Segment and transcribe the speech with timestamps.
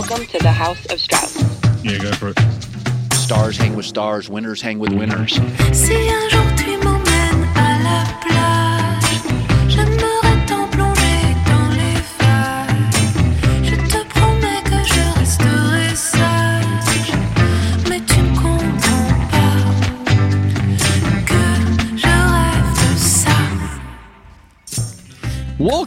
[0.00, 1.36] Welcome to the House of Strauss.
[1.84, 2.38] Yeah, go for it.
[3.12, 5.38] Stars hang with stars, winners hang with winners.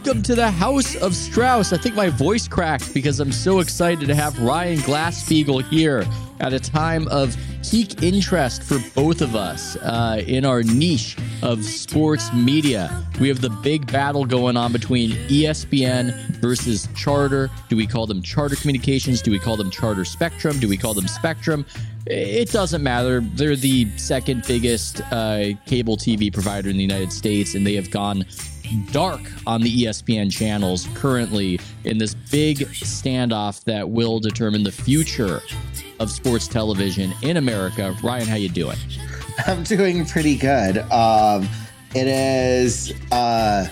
[0.04, 1.72] Welcome to the House of Strauss.
[1.72, 6.06] I think my voice cracked because I'm so excited to have Ryan Glasspiegel here
[6.40, 11.64] at a time of peak interest for both of us uh, in our niche of
[11.64, 13.02] sports media.
[13.18, 17.48] We have the big battle going on between ESPN versus Charter.
[17.70, 19.22] Do we call them Charter Communications?
[19.22, 20.60] Do we call them Charter Spectrum?
[20.60, 21.64] Do we call them Spectrum?
[22.04, 23.20] It doesn't matter.
[23.20, 27.90] They're the second biggest uh, cable TV provider in the United States, and they have
[27.90, 28.26] gone
[28.92, 35.40] dark on the ESPN channels currently in this big standoff that will determine the future
[36.00, 37.94] of sports television in America.
[38.02, 38.76] Ryan, how you doing?
[39.46, 40.78] I'm doing pretty good.
[40.90, 41.48] Um,
[41.94, 42.92] it is.
[43.12, 43.66] Uh,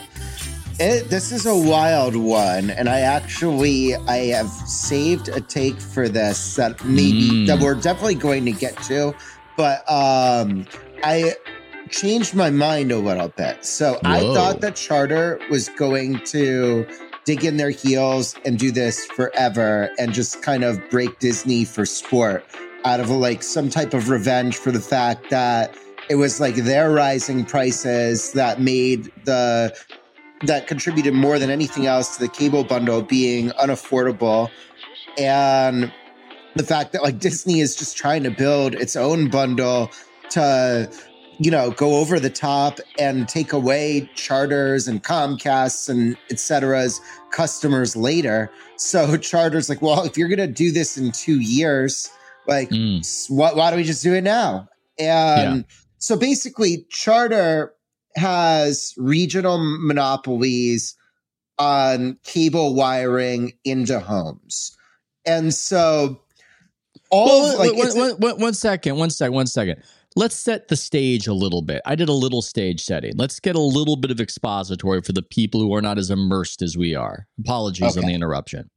[0.81, 6.09] it, this is a wild one, and I actually I have saved a take for
[6.09, 7.47] this that maybe Mm.
[7.47, 9.15] that we're definitely going to get to,
[9.57, 10.67] but um,
[11.05, 11.35] I
[11.93, 13.65] changed my mind a little bit.
[13.65, 16.87] So I thought that Charter was going to
[17.25, 21.87] dig in their heels and do this forever and just kind of break Disney for
[21.87, 22.45] sport
[22.85, 25.77] out of like some type of revenge for the fact that
[26.11, 29.77] it was like their rising prices that made the
[30.47, 34.51] that contributed more than anything else to the cable bundle being unaffordable
[35.17, 35.93] and
[36.57, 39.91] the fact that like Disney is just trying to build its own bundle
[40.31, 40.91] to
[41.39, 47.01] you know go over the top and take away charters and Comcasts and et cetera's
[47.31, 52.11] customers later so charters like well if you're gonna do this in two years
[52.47, 53.05] like Mm.
[53.31, 55.65] why, why don't we just do it now and
[55.99, 57.73] so basically charter
[58.17, 60.97] has regional monopolies
[61.59, 64.77] on cable wiring into homes
[65.25, 66.21] and so
[67.11, 69.83] all Well, of, like one- one- one- one second, one second, one second.
[70.15, 71.81] Let's set the stage a little bit.
[71.87, 73.15] I did a little stage setting.
[73.17, 76.61] Let's get a little bit of expository for the people who are not as immersed
[76.61, 77.27] as we are.
[77.41, 78.69] Apologies on the interruption.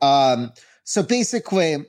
[0.00, 0.52] Um,
[0.84, 1.84] so basically,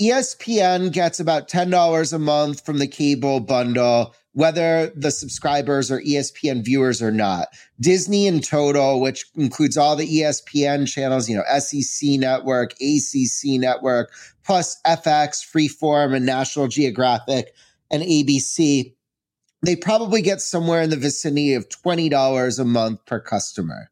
[0.00, 6.64] ESPN gets about $10 a month from the cable bundle, whether the subscribers are ESPN
[6.64, 7.48] viewers or not.
[7.80, 14.12] Disney in total, which includes all the ESPN channels, you know, SEC Network, ACC Network,
[14.46, 17.52] plus FX, Freeform, and National Geographic
[17.90, 18.94] and ABC,
[19.62, 23.90] they probably get somewhere in the vicinity of $20 a month per customer.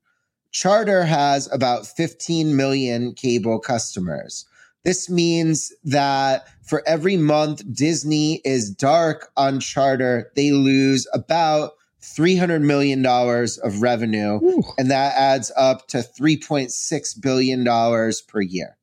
[0.53, 4.47] Charter has about 15 million cable customers.
[4.85, 11.73] This means that for every month Disney is dark on Charter, they lose about
[12.03, 14.39] $300 million of revenue,
[14.79, 17.65] and that adds up to $3.6 billion
[18.29, 18.77] per year.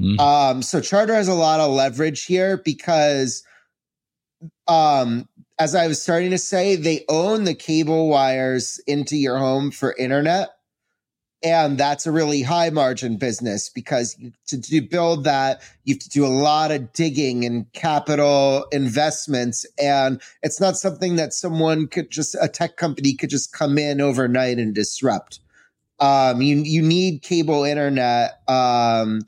[0.00, 0.18] Mhm.
[0.20, 3.44] Um, so Charter has a lot of leverage here because,
[4.66, 5.28] um,
[5.58, 9.94] as I was starting to say, they own the cable wires into your home for
[9.96, 10.50] internet.
[11.42, 14.14] And that's a really high margin business because
[14.48, 19.64] to, to build that, you have to do a lot of digging and capital investments.
[19.82, 24.02] And it's not something that someone could just, a tech company could just come in
[24.02, 25.40] overnight and disrupt.
[25.98, 28.40] Um, you, you need cable internet.
[28.48, 29.22] Um,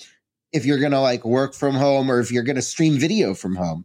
[0.53, 3.35] if you're going to like work from home or if you're going to stream video
[3.35, 3.85] from home.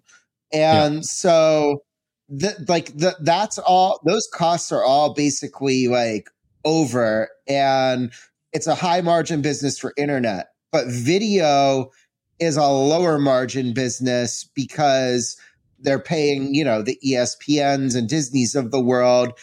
[0.51, 1.83] And so
[2.29, 6.29] the, like the, that's all those costs are all basically like
[6.65, 8.11] over and
[8.53, 11.91] it's a high margin business for internet, but video
[12.39, 15.37] is a lower margin business because
[15.79, 19.33] they're paying, you know, the ESPNs and Disney's of the world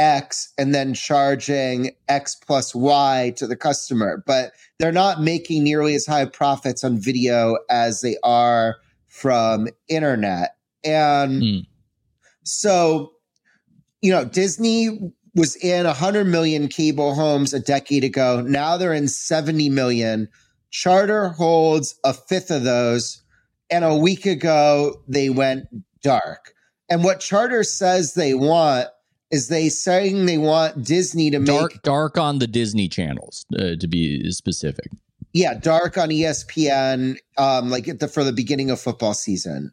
[0.00, 4.24] X and then charging X plus Y to the customer.
[4.26, 8.76] But they're not making nearly as high profits on video as they are
[9.08, 10.56] from internet.
[10.82, 11.66] And Mm.
[12.44, 13.12] so,
[14.00, 18.40] you know, Disney was in 100 million cable homes a decade ago.
[18.40, 20.28] Now they're in 70 million.
[20.70, 23.22] Charter holds a fifth of those.
[23.68, 25.66] And a week ago, they went
[26.02, 26.54] dark.
[26.88, 28.88] And what Charter says they want
[29.30, 33.76] is they saying they want Disney to make Dark, dark on the Disney channels, uh,
[33.78, 34.90] to be specific.
[35.32, 39.70] yeah, dark on ESPN, um, like at the for the beginning of football season,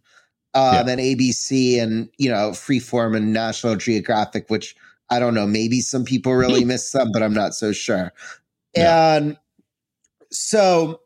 [0.54, 0.82] um, Yeah.
[0.88, 4.76] and ABC and you know Freeform and National Geographic, which
[5.10, 8.12] I don't know, maybe some people really miss them, but I'm not so sure.
[8.76, 9.16] Yeah.
[9.16, 9.38] And
[10.32, 11.00] so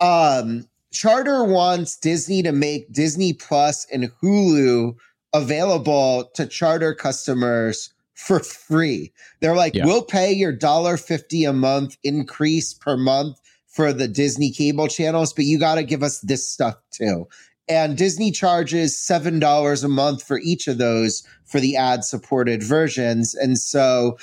[0.00, 4.96] um, Charter wants Disney to make Disney Plus and Hulu
[5.32, 9.12] available to Charter customers for free.
[9.40, 9.84] They're like, Yeah.
[9.86, 15.32] we'll pay your dollar fifty a month increase per month for the Disney cable channels,
[15.32, 17.26] but you got to give us this stuff too.
[17.68, 22.62] And Disney charges seven dollars a month for each of those for the ad supported
[22.62, 23.34] versions.
[23.34, 24.18] And so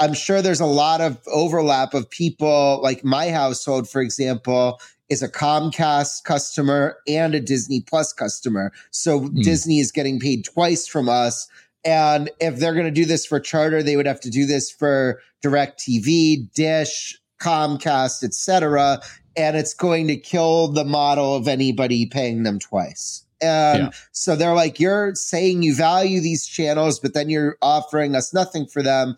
[0.00, 5.22] I'm sure there's a lot of overlap of people like my household, for example, is
[5.22, 8.72] a Comcast customer and a Disney Plus customer.
[8.90, 11.46] So Disney is getting paid twice from us.
[11.84, 14.70] And if they're going to do this for charter, they would have to do this
[14.70, 19.00] for DirecTV, dish, Comcast, etc.
[19.36, 23.24] And it's going to kill the model of anybody paying them twice.
[23.42, 23.90] And Yeah.
[24.12, 28.66] so they're like, you're saying you value these channels, but then you're offering us nothing
[28.66, 29.16] for them.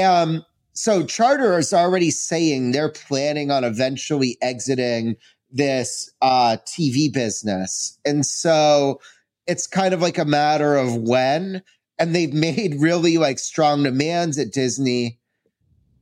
[0.00, 5.16] Um, so Charter is already saying they're planning on eventually exiting
[5.50, 7.96] this uh, TV business.
[8.04, 9.00] And so
[9.46, 11.62] it's kind of like a matter of when.
[11.98, 15.20] And they've made really like strong demands at Disney.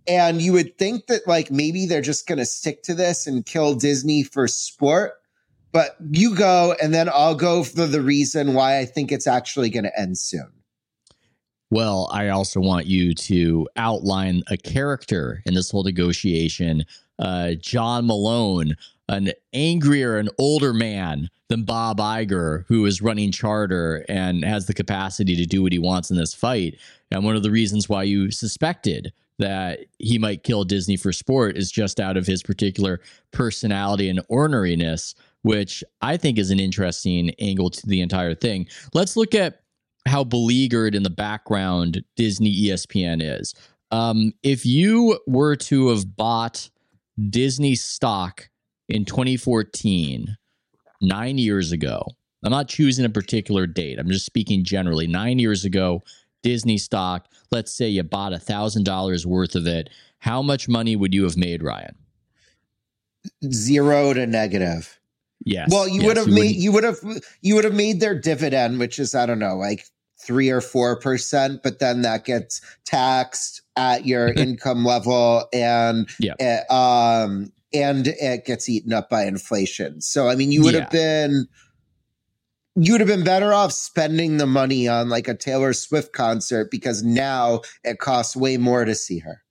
[0.08, 3.44] And you would think that like maybe they're just going to stick to this and
[3.44, 5.12] kill Disney for sport.
[5.70, 9.70] But you go, and then I'll go for the reason why I think it's actually
[9.70, 10.62] going to end soon.
[11.72, 16.84] Well, I also want you to outline a character in this whole negotiation.
[17.19, 18.76] Uh, John Malone,
[19.08, 24.74] an angrier and older man than Bob Iger, who is running charter and has the
[24.74, 26.78] capacity to do what he wants in this fight.
[27.10, 31.56] And one of the reasons why you suspected that he might kill Disney for sport
[31.56, 37.30] is just out of his particular personality and orneriness, which I think is an interesting
[37.38, 38.66] angle to the entire thing.
[38.92, 39.62] Let's look at
[40.06, 43.54] how beleaguered in the background Disney ESPN is.
[43.90, 46.70] Um, if you were to have bought
[47.28, 48.49] Disney stock
[48.88, 50.37] in 2014,
[51.00, 52.06] nine years ago,
[52.44, 53.99] I'm not choosing a particular date.
[53.99, 55.06] I'm just speaking generally.
[55.06, 56.02] Nine years ago,
[56.43, 59.90] Disney stock, let's say you bought a thousand dollars worth of it.
[60.19, 61.94] How much money would you have made, Ryan?
[63.52, 64.99] Zero to negative.
[65.44, 65.70] Yes.
[65.70, 66.98] Well, you yes, would have made you would have
[67.40, 69.86] you would have made their dividend, which is I don't know, like
[70.24, 76.34] three or four percent, but then that gets taxed at your income level, and Yeah.
[76.38, 80.00] it, um, and it gets eaten up by inflation.
[80.00, 80.80] So I mean, you would Yeah.
[80.80, 81.46] have been
[82.76, 86.70] you would have been better off spending the money on like a Taylor Swift concert
[86.70, 89.42] because now it costs way more to see her.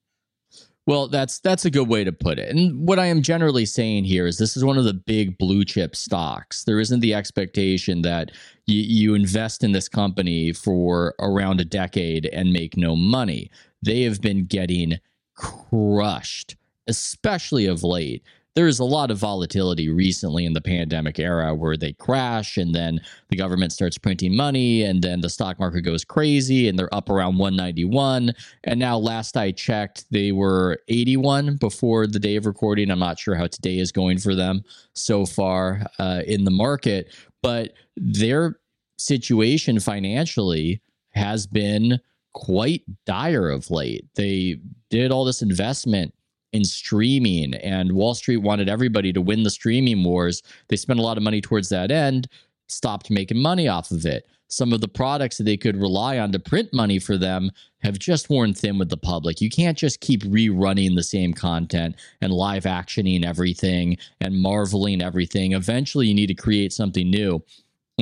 [0.86, 2.48] Well, that's that's a good way to put it.
[2.48, 5.64] And what I am generally saying here is this is one of the big blue
[5.64, 6.64] chip stocks.
[6.64, 8.32] There isn't the expectation that
[8.66, 13.48] you, you invest in this company for around a decade and make no money.
[13.80, 14.98] They have been getting
[15.36, 16.56] crushed,
[16.88, 18.24] especially of late.
[18.54, 22.74] There is a lot of volatility recently in the pandemic era where they crash and
[22.74, 23.00] then
[23.30, 27.08] the government starts printing money and then the stock market goes crazy and they're up
[27.08, 28.32] around 191
[28.64, 32.90] and now, last I checked, they were 81 before the day of recording.
[32.90, 34.62] I'm not sure how today is going for them
[34.94, 38.58] so far uh, in the market, but their
[38.98, 42.00] situation financially has been
[42.32, 44.06] quite dire of late.
[44.14, 44.58] They
[44.90, 46.14] did all this investment
[46.52, 50.42] in streaming, and Wall Street wanted everybody to win the streaming wars.
[50.68, 52.28] They spent a lot of money towards that end,
[52.68, 54.26] stopped making money off of it.
[54.48, 57.98] Some of the products that they could rely on to print money for them have
[57.98, 59.40] just worn thin with the public.
[59.40, 65.52] You can't just keep rerunning the same content and live actioning everything and marveling everything.
[65.52, 67.42] Eventually, you need to create something new.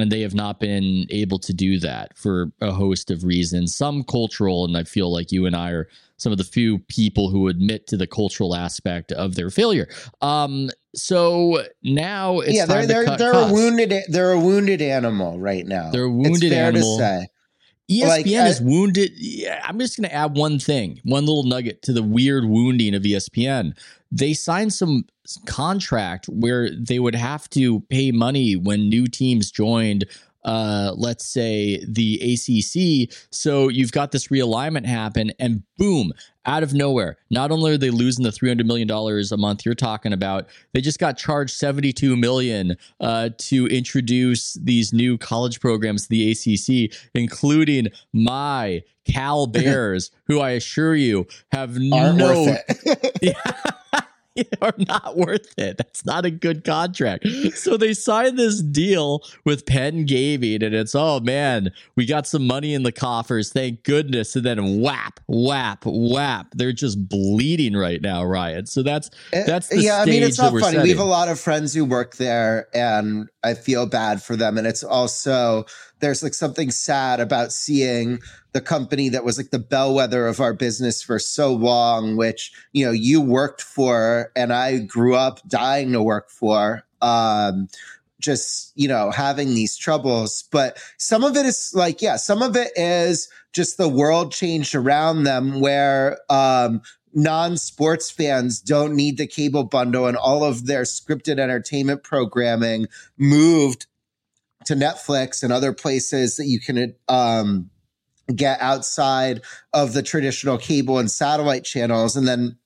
[0.01, 4.03] And they have not been able to do that for a host of reasons, some
[4.03, 7.49] cultural, and I feel like you and I are some of the few people who
[7.49, 9.89] admit to the cultural aspect of their failure.
[10.21, 13.51] Um, so now it's yeah, they're they're they're costs.
[13.51, 15.91] a wounded they're a wounded animal right now.
[15.91, 16.99] They're a It's wounded fair animal.
[16.99, 17.29] To say.
[17.91, 19.13] ESPN Like, is I- wounded.
[19.17, 22.95] Yeah, I'm just going to add one thing, one little nugget to the weird wounding
[22.95, 23.77] of ESPN.
[24.13, 25.05] They signed some
[25.47, 30.05] contract where they would have to pay money when new teams joined.
[30.45, 33.15] Uh, let's say the ACC.
[33.31, 36.13] So you've got this realignment happen, and boom,
[36.47, 39.65] out of nowhere, not only are they losing the three hundred million dollars a month
[39.65, 45.19] you're talking about, they just got charged seventy two million uh, to introduce these new
[45.19, 52.17] college programs to the ACC, including my Cal Bears, who I assure you have Aren't
[52.17, 53.37] no it.
[54.63, 55.77] are not worth it.
[55.79, 57.27] That's not a good contract.
[57.55, 62.47] So they signed this deal with Penn Gaming, and it's oh man, we got some
[62.47, 64.37] money in the coffers, thank goodness.
[64.37, 66.49] And then whap, whap, whap.
[66.55, 68.67] They're just bleeding right now, Ryan.
[68.67, 70.01] So that's uh, that's the yeah.
[70.01, 70.79] I mean, it's not funny.
[70.79, 74.59] We have a lot of friends who work there, and I feel bad for them.
[74.59, 75.65] And it's also
[76.01, 78.19] there's like something sad about seeing
[78.53, 82.85] the company that was like the bellwether of our business for so long, which you
[82.85, 86.85] know you worked for, and I grew up dying to work for.
[87.01, 87.69] Um,
[88.21, 92.55] just you know having these troubles but some of it is like yeah some of
[92.55, 96.83] it is just the world changed around them where um
[97.13, 102.87] non-sports fans don't need the cable bundle and all of their scripted entertainment programming
[103.19, 103.87] moved
[104.67, 107.71] to Netflix and other places that you can um
[108.35, 112.17] get outside of the traditional cable and satellite channels.
[112.17, 112.57] And then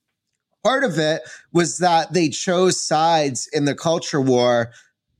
[0.62, 1.22] part of it
[1.52, 4.72] was that they chose sides in the culture war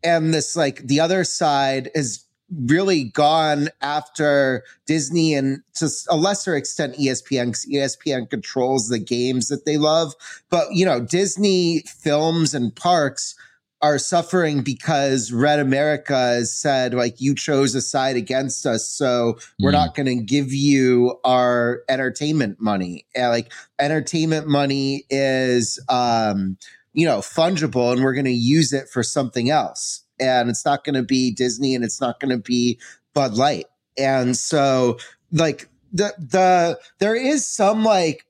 [0.03, 6.55] and this like the other side is really gone after Disney and to a lesser
[6.57, 10.15] extent ESPN 'cause ESPN controls the games that they love.
[10.51, 13.35] But you know Disney films and parks
[13.83, 19.37] are suffering because Red America has said like you chose a side against us so
[19.61, 19.75] we're Mm.
[19.75, 23.05] not going to give you our entertainment money.
[23.15, 26.57] And, like entertainment money is um
[26.95, 30.03] you know fungible and we're going to use it for something else
[30.41, 32.79] and it's not going to be disney and it's not going to be
[33.15, 33.67] bud light
[33.99, 34.99] and so
[35.33, 38.27] like the the there is some like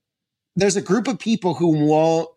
[0.57, 2.29] there's a group of people who won't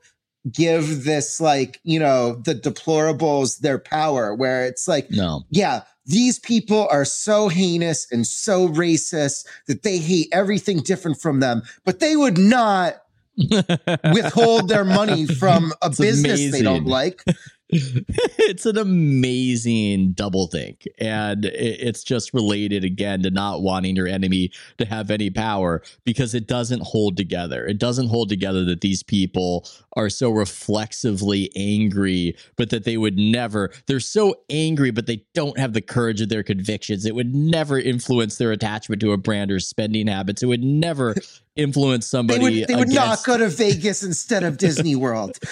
[0.51, 5.43] give this like you know the deplorables their power where it's like No.
[5.49, 11.41] yeah, these people are so heinous and so racist that they hate everything different from
[11.41, 12.95] them, but they would not
[14.13, 17.23] withhold their money from a It's business they don't like.
[17.69, 24.49] it's an amazing double think and it's just related again to not wanting your enemy
[24.77, 27.65] to have any power because it doesn't hold together.
[27.65, 33.17] It doesn't hold together that these people are so reflexively angry but that they would
[33.17, 37.05] never they're so angry but they don't have the courage of their convictions.
[37.05, 40.41] It would never influence their attachment to a brand or spending habits.
[40.41, 41.15] It would never
[41.57, 45.37] influence They somebody would, they would not go to Vegas instead of Disney World.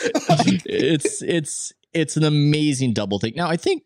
[0.66, 3.36] it's it's it's an amazing double take.
[3.36, 3.84] Now I think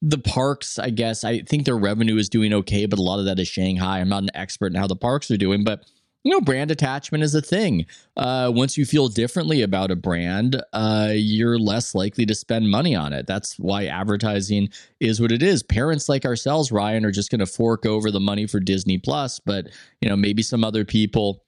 [0.00, 3.26] the parks, I guess, I think their revenue is doing okay, but a lot of
[3.26, 4.00] that is Shanghai.
[4.00, 5.84] I'm not an expert in how the parks are doing, but
[6.22, 7.86] you know, brand attachment is a thing.
[8.14, 12.94] Uh, once you feel differently about a brand, uh, you're less likely to spend money
[12.94, 13.26] on it.
[13.26, 14.68] That's why advertising
[15.00, 15.62] is what it is.
[15.62, 19.40] Parents like ourselves, Ryan, are just going to fork over the money for Disney Plus,
[19.40, 19.68] but
[20.02, 21.42] you know, maybe some other people,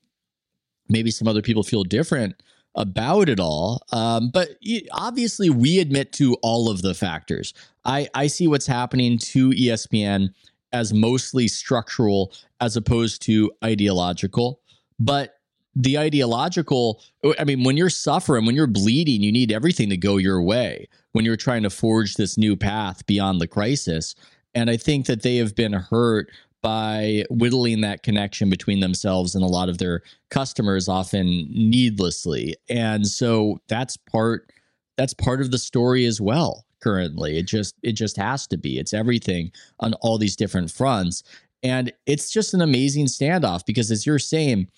[0.88, 2.34] maybe some other people feel different
[2.74, 3.82] about it all.
[3.92, 4.50] Um, but
[4.92, 7.54] obviously, we admit to all of the factors.
[7.84, 10.32] I, I see what's happening to ESPN
[10.72, 14.60] as mostly structural as opposed to ideological.
[14.98, 15.34] But
[15.74, 17.02] the ideological,
[17.38, 20.88] I mean, when you're suffering, when you're bleeding, you need everything to go your way
[21.12, 24.14] when you're trying to forge this new path beyond the crisis.
[24.54, 26.30] And I think that they have been hurt
[26.62, 32.54] by whittling that connection between themselves and a lot of their customers often needlessly.
[32.68, 34.50] And so that's part
[34.96, 37.38] that's part of the story as well currently.
[37.38, 38.78] It just it just has to be.
[38.78, 39.50] It's everything
[39.80, 41.22] on all these different fronts.
[41.64, 44.68] And it's just an amazing standoff because as you're saying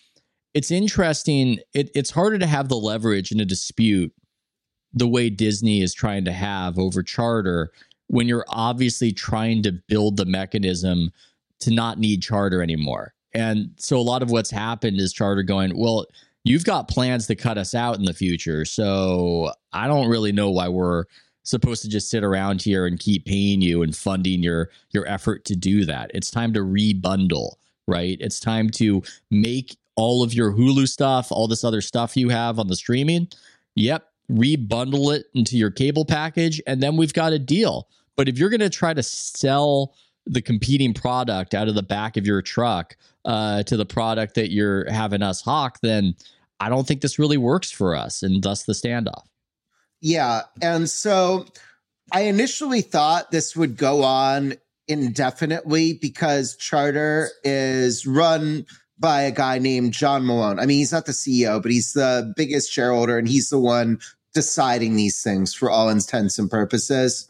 [0.54, 1.58] it's interesting.
[1.74, 4.12] It, it's harder to have the leverage in a dispute
[4.96, 7.72] the way disney is trying to have over charter
[8.06, 11.10] when you're obviously trying to build the mechanism
[11.64, 13.14] to not need charter anymore.
[13.34, 16.06] And so a lot of what's happened is charter going, well,
[16.44, 18.64] you've got plans to cut us out in the future.
[18.64, 21.04] So I don't really know why we're
[21.42, 25.44] supposed to just sit around here and keep paying you and funding your your effort
[25.46, 26.10] to do that.
[26.14, 27.54] It's time to rebundle,
[27.86, 28.16] right?
[28.20, 32.58] It's time to make all of your Hulu stuff, all this other stuff you have
[32.58, 33.28] on the streaming.
[33.74, 37.88] Yep, rebundle it into your cable package and then we've got a deal.
[38.16, 39.94] But if you're going to try to sell
[40.26, 44.50] the competing product out of the back of your truck uh, to the product that
[44.50, 46.14] you're having us hawk, then
[46.60, 49.24] I don't think this really works for us, and thus the standoff.
[50.00, 50.42] Yeah.
[50.62, 51.46] And so
[52.12, 54.54] I initially thought this would go on
[54.86, 58.66] indefinitely because Charter is run
[58.98, 60.60] by a guy named John Malone.
[60.60, 63.98] I mean, he's not the CEO, but he's the biggest shareholder and he's the one
[64.34, 67.28] deciding these things for all intents and purposes.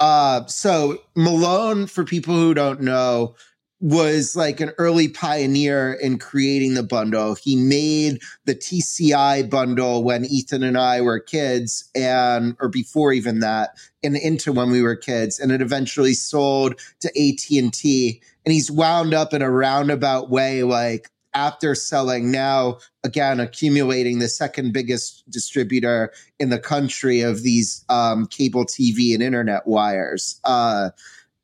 [0.00, 3.34] Uh, so Malone, for people who don't know,
[3.80, 7.36] was like an early pioneer in creating the bundle.
[7.36, 13.38] He made the TCI bundle when Ethan and I were kids and or before even
[13.40, 13.70] that
[14.02, 19.14] and into when we were kids and it eventually sold to AT&T and he's wound
[19.14, 26.12] up in a roundabout way like after selling now again accumulating the second biggest distributor
[26.38, 30.40] in the country of these um, cable TV and internet wires.
[30.44, 30.90] Uh,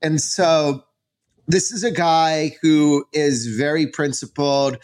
[0.02, 0.84] and so
[1.46, 4.78] this is a guy who is very principled.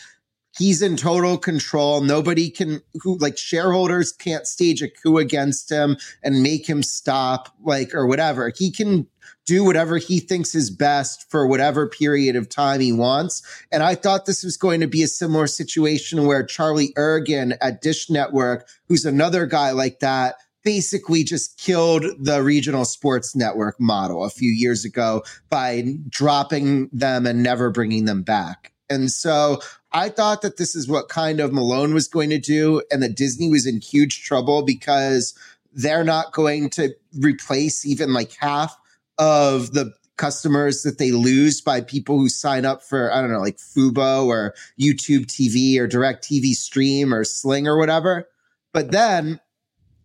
[0.58, 2.00] He's in total control.
[2.00, 7.54] Nobody can who like shareholders can't stage a coup against him and make him stop,
[7.62, 8.52] like or whatever.
[8.54, 9.06] He can
[9.46, 13.42] do whatever he thinks is best for whatever period of time he wants.
[13.72, 17.80] And I thought this was going to be a similar situation where Charlie Ergen at
[17.80, 24.24] Dish Network, who's another guy like that, basically just killed the regional sports network model
[24.24, 28.72] a few years ago by dropping them and never bringing them back.
[28.88, 29.60] And so
[29.92, 33.16] I thought that this is what kind of Malone was going to do and that
[33.16, 35.34] Disney was in huge trouble because
[35.72, 38.76] they're not going to replace even like half
[39.18, 43.40] of the customers that they lose by people who sign up for, I don't know,
[43.40, 48.28] like Fubo or YouTube TV or DirecTV Stream or Sling or whatever.
[48.72, 49.40] But then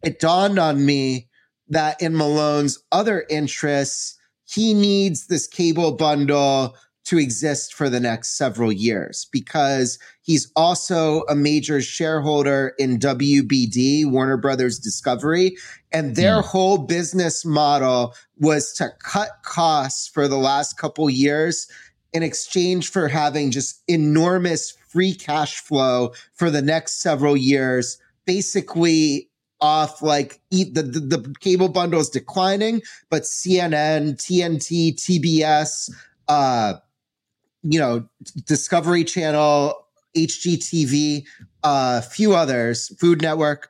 [0.01, 1.27] it dawned on me
[1.67, 6.75] that in Malone's other interests, he needs this cable bundle
[7.05, 14.09] to exist for the next several years because he's also a major shareholder in WBD,
[14.09, 15.55] Warner Brothers Discovery.
[15.91, 16.45] And their mm.
[16.45, 21.67] whole business model was to cut costs for the last couple years
[22.11, 29.29] in exchange for having just enormous free cash flow for the next several years, basically
[29.61, 35.91] off like the, the, the cable bundle is declining, but CNN, TNT, TBS,
[36.27, 36.73] uh,
[37.67, 38.07] you know,
[38.45, 39.73] Discovery Channel,
[40.15, 41.25] HGTV,
[41.63, 43.69] a uh, few others, Food Network,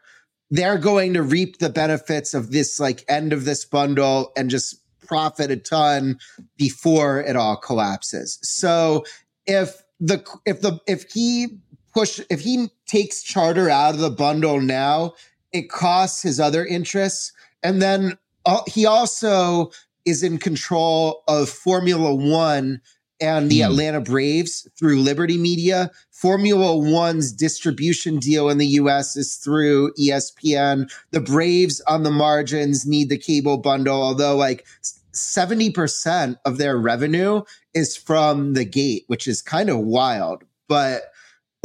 [0.52, 4.82] they're going to reap the benefits of this like end of this bundle and just
[5.06, 6.20] profit a ton
[6.58, 8.40] before it all collapses.
[8.42, 9.06] So
[9.46, 11.60] if the if the if he
[11.94, 15.14] push if he takes charter out of the bundle now
[15.54, 17.32] it costs his other interests.
[17.64, 19.72] And then uh, he also
[20.04, 22.82] is in control of Formula One
[23.20, 23.66] and the mm.
[23.66, 25.92] Atlanta Braves through Liberty Media.
[26.12, 30.92] Formula One's distribution deal in the US is through ESPN.
[31.12, 34.66] The Braves on the margins need the cable bundle, although like
[35.14, 37.42] 70% of their revenue
[37.74, 40.44] is from the gate, which is kind of wild.
[40.68, 41.04] But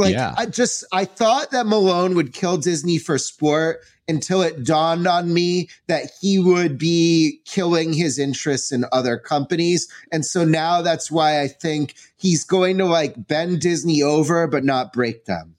[0.01, 0.35] like yeah.
[0.37, 5.33] I just I thought that Malone would kill Disney for sport until it dawned on
[5.33, 9.89] me that he would be killing his interests in other companies.
[10.11, 14.65] And so now that's why I think he's going to like bend Disney over but
[14.65, 15.55] not break them.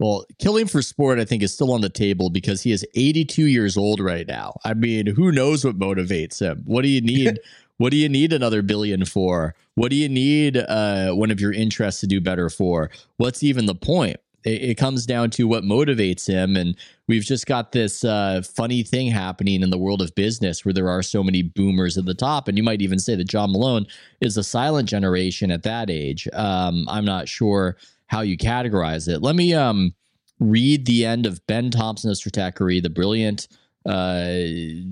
[0.00, 3.46] Well, killing for sport, I think, is still on the table because he is 82
[3.46, 4.58] years old right now.
[4.64, 6.62] I mean, who knows what motivates him?
[6.66, 7.40] What do you need?
[7.78, 9.54] what do you need another billion for?
[9.76, 12.90] What do you need uh, one of your interests to do better for?
[13.16, 14.16] What's even the point?
[14.44, 16.56] It, it comes down to what motivates him.
[16.56, 20.72] And we've just got this uh, funny thing happening in the world of business where
[20.72, 22.48] there are so many boomers at the top.
[22.48, 23.86] And you might even say that John Malone
[24.20, 26.28] is a silent generation at that age.
[26.32, 27.76] Um, I'm not sure
[28.08, 29.22] how you categorize it.
[29.22, 29.94] Let me um,
[30.40, 33.46] read the end of Ben Thompson of Stratechery, the brilliant
[33.86, 34.38] uh,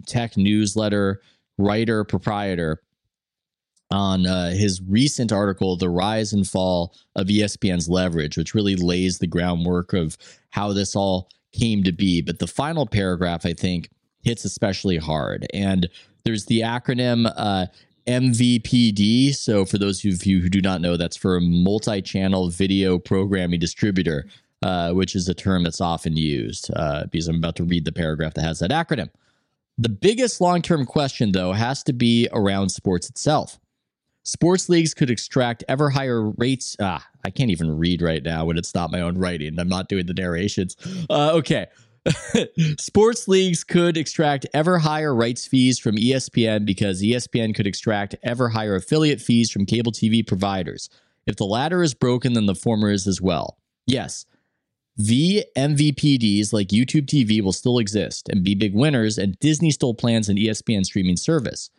[0.06, 1.20] tech newsletter
[1.58, 2.82] writer proprietor
[3.90, 9.18] on uh, his recent article, The Rise and Fall of ESPN's Leverage, which really lays
[9.18, 10.18] the groundwork of
[10.50, 12.20] how this all came to be.
[12.20, 13.88] But the final paragraph, I think,
[14.22, 15.46] hits especially hard.
[15.54, 15.88] And
[16.24, 17.66] there's the acronym uh,
[18.06, 19.34] MVPD.
[19.34, 23.60] So, for those of you who do not know, that's for multi channel video programming
[23.60, 24.26] distributor,
[24.62, 27.92] uh, which is a term that's often used uh, because I'm about to read the
[27.92, 29.10] paragraph that has that acronym.
[29.78, 33.58] The biggest long term question, though, has to be around sports itself.
[34.22, 36.76] Sports leagues could extract ever higher rates.
[36.80, 39.58] Ah, I can't even read right now when it's not my own writing.
[39.58, 40.76] I'm not doing the narrations.
[41.08, 41.66] Uh, okay.
[42.78, 48.48] Sports leagues could extract ever higher rights fees from ESPN because ESPN could extract ever
[48.48, 50.88] higher affiliate fees from cable TV providers.
[51.26, 53.58] If the latter is broken, then the former is as well.
[53.86, 54.26] Yes,
[54.98, 59.92] V MVPDs like YouTube TV will still exist and be big winners, and Disney still
[59.92, 61.70] plans an ESPN streaming service.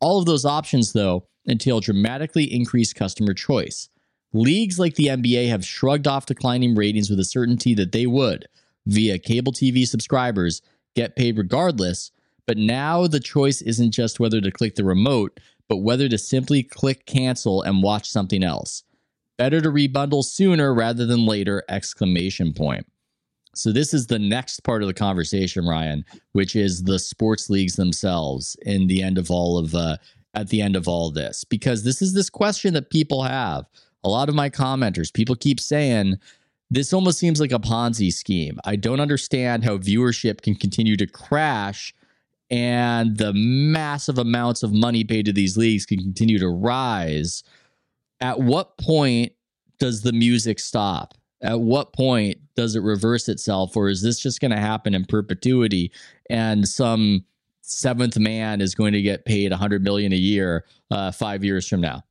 [0.00, 3.88] All of those options, though, entail dramatically increased customer choice.
[4.32, 8.48] Leagues like the NBA have shrugged off declining ratings with a certainty that they would,
[8.86, 10.60] via cable TV subscribers,
[10.96, 12.10] get paid regardless.
[12.44, 16.64] But now the choice isn't just whether to click the remote, but whether to simply
[16.64, 18.82] click cancel and watch something else.
[19.36, 21.64] Better to rebundle sooner rather than later!
[21.68, 22.86] Exclamation point.
[23.54, 27.76] So this is the next part of the conversation, Ryan, which is the sports leagues
[27.76, 29.96] themselves in the end of all of uh,
[30.34, 33.66] at the end of all this, because this is this question that people have.
[34.02, 36.16] A lot of my commenters, people keep saying
[36.70, 38.58] this almost seems like a Ponzi scheme.
[38.64, 41.94] I don't understand how viewership can continue to crash
[42.50, 47.42] and the massive amounts of money paid to these leagues can continue to rise.
[48.24, 49.32] At what point
[49.78, 51.12] does the music stop?
[51.42, 55.04] At what point does it reverse itself, or is this just going to happen in
[55.04, 55.92] perpetuity?
[56.30, 57.26] And some
[57.60, 61.82] seventh man is going to get paid 100 million a year uh, five years from
[61.82, 62.02] now.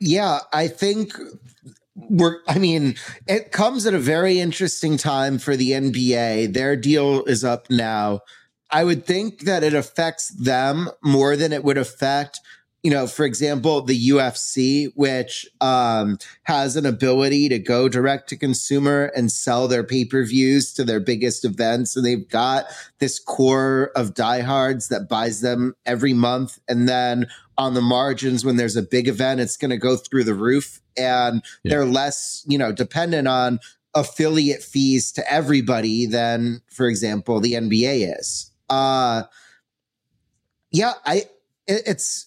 [0.00, 1.12] Yeah, I think
[1.94, 2.94] we're I mean,
[3.26, 6.54] it comes at a very interesting time for the NBA.
[6.54, 8.20] Their deal is up now.
[8.70, 12.40] I would think that it affects them more than it would affect
[12.88, 18.36] you know, for example, the UFC, which um, has an ability to go direct to
[18.38, 21.96] consumer and sell their pay per views to their biggest events.
[21.96, 22.64] And they've got
[22.98, 26.60] this core of diehards that buys them every month.
[26.66, 27.26] And then
[27.58, 30.80] on the margins, when there's a big event, it's going to go through the roof.
[30.96, 31.70] And yeah.
[31.70, 33.60] they're less, you know, dependent on
[33.94, 38.50] affiliate fees to everybody than, for example, the NBA is.
[38.70, 39.24] Uh,
[40.70, 41.24] yeah, I,
[41.66, 42.24] it, it's,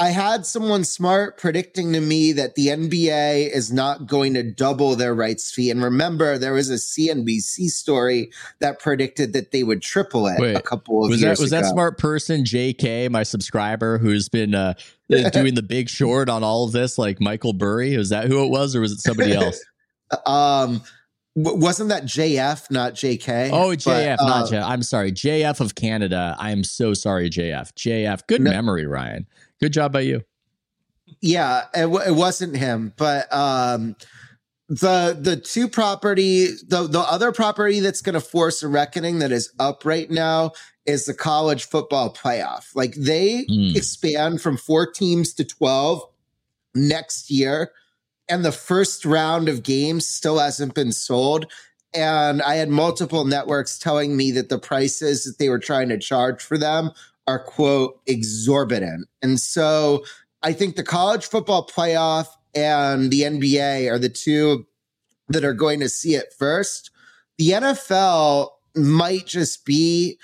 [0.00, 4.96] I had someone smart predicting to me that the NBA is not going to double
[4.96, 5.70] their rights fee.
[5.70, 10.56] And remember, there was a CNBC story that predicted that they would triple it Wait,
[10.56, 11.60] a couple of was years that, was ago.
[11.60, 14.72] that smart person, JK, my subscriber, who's been uh,
[15.32, 17.94] doing the big short on all of this, like Michael Burry?
[17.98, 19.62] Was that who it was, or was it somebody else?
[20.24, 20.80] um,
[21.36, 23.50] wasn't that JF, not JK?
[23.52, 24.62] Oh, JF, but, uh, not JF.
[24.64, 26.36] I'm sorry, JF of Canada.
[26.38, 27.74] I'm so sorry, JF.
[27.74, 28.26] JF.
[28.26, 29.26] Good no, memory, Ryan.
[29.60, 30.22] Good job by you.
[31.20, 33.96] Yeah, it, it wasn't him, but um,
[34.68, 39.32] the the two property, the the other property that's going to force a reckoning that
[39.32, 40.52] is up right now
[40.86, 42.74] is the college football playoff.
[42.74, 43.76] Like they mm.
[43.76, 46.04] expand from four teams to twelve
[46.74, 47.72] next year
[48.30, 51.46] and the first round of games still hasn't been sold.
[51.92, 55.98] And I had multiple networks telling me that the prices that they were trying to
[55.98, 56.92] charge for them
[57.30, 59.08] are, quote, exorbitant.
[59.22, 60.04] And so
[60.42, 64.66] I think the college football playoff and the NBA are the two
[65.28, 66.90] that are going to see it first.
[67.38, 70.18] The NFL might just be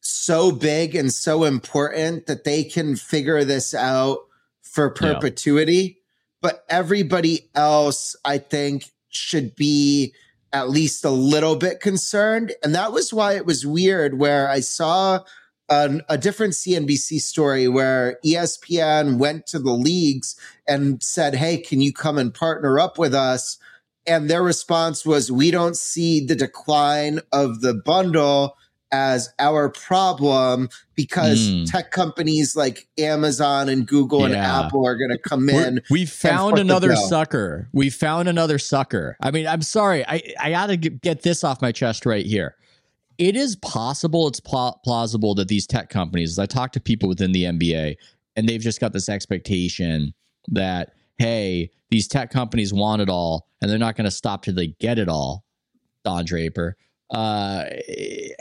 [0.00, 4.18] so big and so important that they can figure this out
[4.62, 5.98] for perpetuity
[6.46, 10.14] but everybody else, I think, should be
[10.52, 12.52] at least a little bit concerned.
[12.62, 15.24] And that was why it was weird where I saw
[15.68, 21.80] an, a different CNBC story where ESPN went to the leagues and said, Hey, can
[21.80, 23.58] you come and partner up with us?
[24.06, 28.56] And their response was, We don't see the decline of the bundle
[28.92, 31.70] as our problem because mm.
[31.70, 34.26] tech companies like Amazon and Google yeah.
[34.26, 35.82] and Apple are going to come in.
[35.90, 37.68] We found another sucker.
[37.72, 39.16] We found another sucker.
[39.20, 40.06] I mean, I'm sorry.
[40.06, 42.56] I, I got to get this off my chest right here.
[43.18, 47.08] It is possible, it's pl- plausible that these tech companies, as I talk to people
[47.08, 47.96] within the NBA,
[48.36, 50.12] and they've just got this expectation
[50.48, 54.54] that, hey, these tech companies want it all, and they're not going to stop till
[54.54, 55.44] they get it all.
[56.04, 56.76] Don Draper
[57.10, 57.64] uh,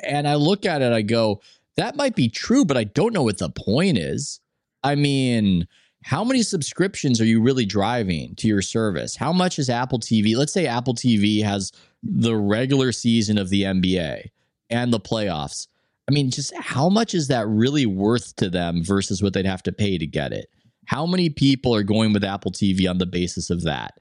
[0.03, 1.41] and I look at it, I go,
[1.77, 4.39] that might be true, but I don't know what the point is.
[4.83, 5.67] I mean,
[6.03, 9.15] how many subscriptions are you really driving to your service?
[9.15, 10.35] How much is Apple TV?
[10.35, 11.71] Let's say Apple TV has
[12.03, 14.29] the regular season of the NBA
[14.69, 15.67] and the playoffs.
[16.08, 19.63] I mean, just how much is that really worth to them versus what they'd have
[19.63, 20.49] to pay to get it?
[20.86, 23.97] How many people are going with Apple TV on the basis of that?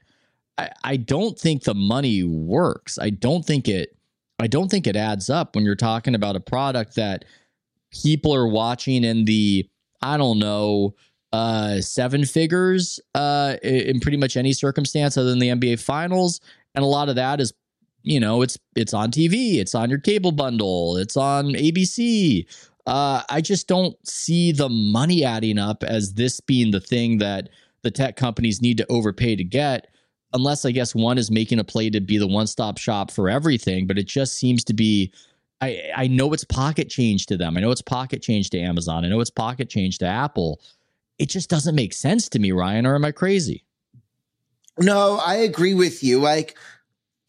[0.57, 2.99] I, I don't think the money works.
[2.99, 3.95] I don't think it
[4.39, 7.25] I don't think it adds up when you're talking about a product that
[8.03, 9.69] people are watching in the,
[10.01, 10.95] I don't know,
[11.31, 16.41] uh, seven figures uh, in pretty much any circumstance other than the NBA finals.
[16.75, 17.53] And a lot of that is,
[18.05, 22.45] you know, it's it's on TV, it's on your cable bundle, it's on ABC.
[22.85, 27.49] Uh, I just don't see the money adding up as this being the thing that
[27.81, 29.87] the tech companies need to overpay to get
[30.33, 33.27] unless I guess one is making a play to be the one stop shop for
[33.27, 35.11] everything, but it just seems to be.
[35.61, 37.55] I, I know it's pocket change to them.
[37.55, 39.05] I know it's pocket change to Amazon.
[39.05, 40.61] I know it's pocket change to Apple.
[41.17, 43.63] It just doesn't make sense to me, Ryan, or am I crazy?
[44.77, 46.19] No, I agree with you.
[46.19, 46.57] Like,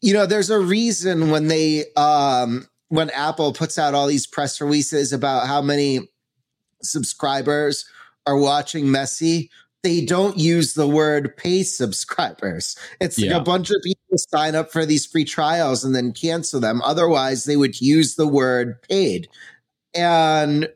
[0.01, 4.61] you know, there's a reason when they um when Apple puts out all these press
[4.61, 5.99] releases about how many
[6.81, 7.85] subscribers
[8.25, 9.49] are watching Messi,
[9.83, 12.75] they don't use the word pay subscribers.
[12.99, 16.59] It's like a bunch of people sign up for these free trials and then cancel
[16.59, 16.81] them.
[16.83, 19.27] Otherwise, they would use the word paid.
[19.93, 20.69] And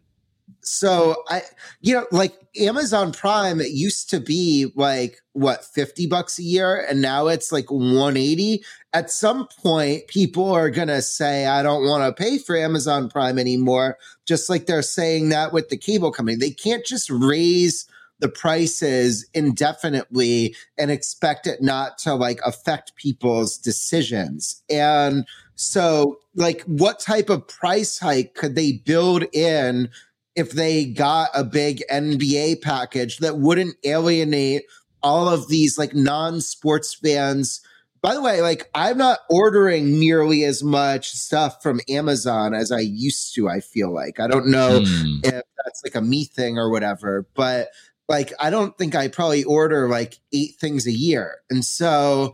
[0.72, 1.42] so I,
[1.82, 6.86] you know, like Amazon Prime, it used to be like what, 50 bucks a year,
[6.90, 8.64] and now it's like 180.
[8.94, 13.10] At some point, people are going to say, I don't want to pay for Amazon
[13.10, 16.38] Prime anymore, just like they're saying that with the cable company.
[16.38, 17.86] They can't just raise
[18.20, 24.64] the prices indefinitely and expect it not to like affect people's decisions.
[24.70, 29.90] And so, like, what type of price hike could they build in
[30.36, 34.64] if they got a big NBA package that wouldn't alienate
[35.04, 37.62] all of these like non-sports fans?
[38.02, 42.80] By the way, like I'm not ordering nearly as much stuff from Amazon as I
[42.80, 44.20] used to, I feel like.
[44.20, 45.18] I don't know Hmm.
[45.24, 47.70] if that's like a me thing or whatever, but
[48.10, 51.38] like I don't think I probably order like eight things a year.
[51.52, 52.34] And so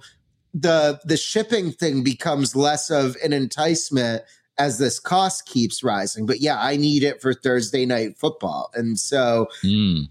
[0.53, 4.23] the the shipping thing becomes less of an enticement
[4.59, 6.25] as this cost keeps rising.
[6.25, 8.69] But yeah, I need it for Thursday night football.
[8.73, 10.01] And so Hmm.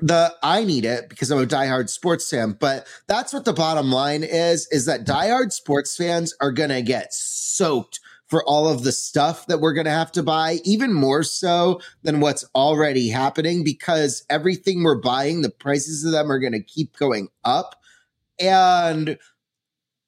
[0.00, 2.56] the I need it because I'm a diehard sports fan.
[2.58, 7.12] But that's what the bottom line is: is that diehard sports fans are gonna get
[7.12, 11.80] soaked for all of the stuff that we're gonna have to buy, even more so
[12.02, 16.96] than what's already happening, because everything we're buying, the prices of them are gonna keep
[16.96, 17.74] going up.
[18.38, 19.18] And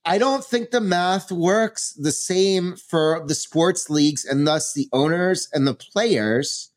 [0.04, 4.88] I don't think the math works the same for the sports leagues and thus the
[4.92, 6.70] owners and the players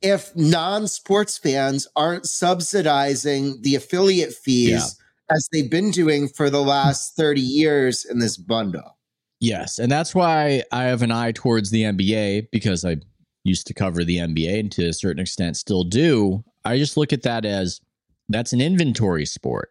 [0.00, 5.34] if non-sports fans aren't subsidizing the affiliate fees Yeah.
[5.36, 8.98] as they've been doing for the last 30 years in this bundle.
[9.38, 12.96] Yes, and that's why I have an eye towards the NBA because I
[13.44, 16.44] used to cover the NBA and to a certain extent still do.
[16.64, 17.80] I just look at that as
[18.28, 19.70] that's an inventory sport.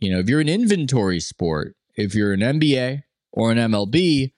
[0.00, 4.32] You know, if you're an inventory sport, if you're an NBA or an MLB,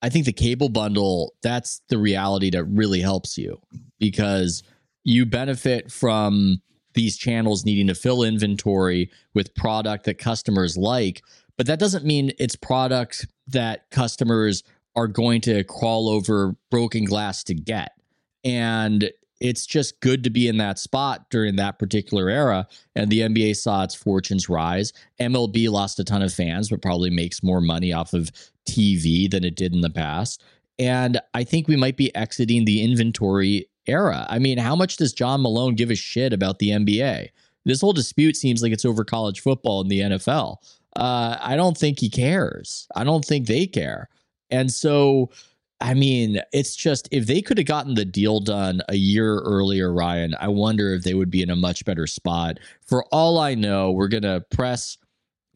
[0.00, 3.60] I think the cable bundle that's the reality that really helps you
[3.98, 4.62] because
[5.04, 6.62] you benefit from
[6.94, 11.22] these channels needing to fill inventory with product that customers like
[11.58, 14.62] but that doesn't mean it's product that customers
[14.96, 17.92] are going to crawl over broken glass to get.
[18.44, 22.66] And it's just good to be in that spot during that particular era.
[22.96, 24.92] And the NBA saw its fortunes rise.
[25.20, 28.30] MLB lost a ton of fans, but probably makes more money off of
[28.68, 30.42] TV than it did in the past.
[30.78, 34.26] And I think we might be exiting the inventory era.
[34.28, 37.28] I mean, how much does John Malone give a shit about the NBA?
[37.64, 40.58] This whole dispute seems like it's over college football and the NFL
[40.98, 42.88] uh, I don't think he cares.
[42.96, 44.08] I don't think they care.
[44.50, 45.30] And so,
[45.80, 49.92] I mean, it's just if they could have gotten the deal done a year earlier,
[49.92, 52.58] Ryan, I wonder if they would be in a much better spot.
[52.84, 54.98] For all I know, we're going to press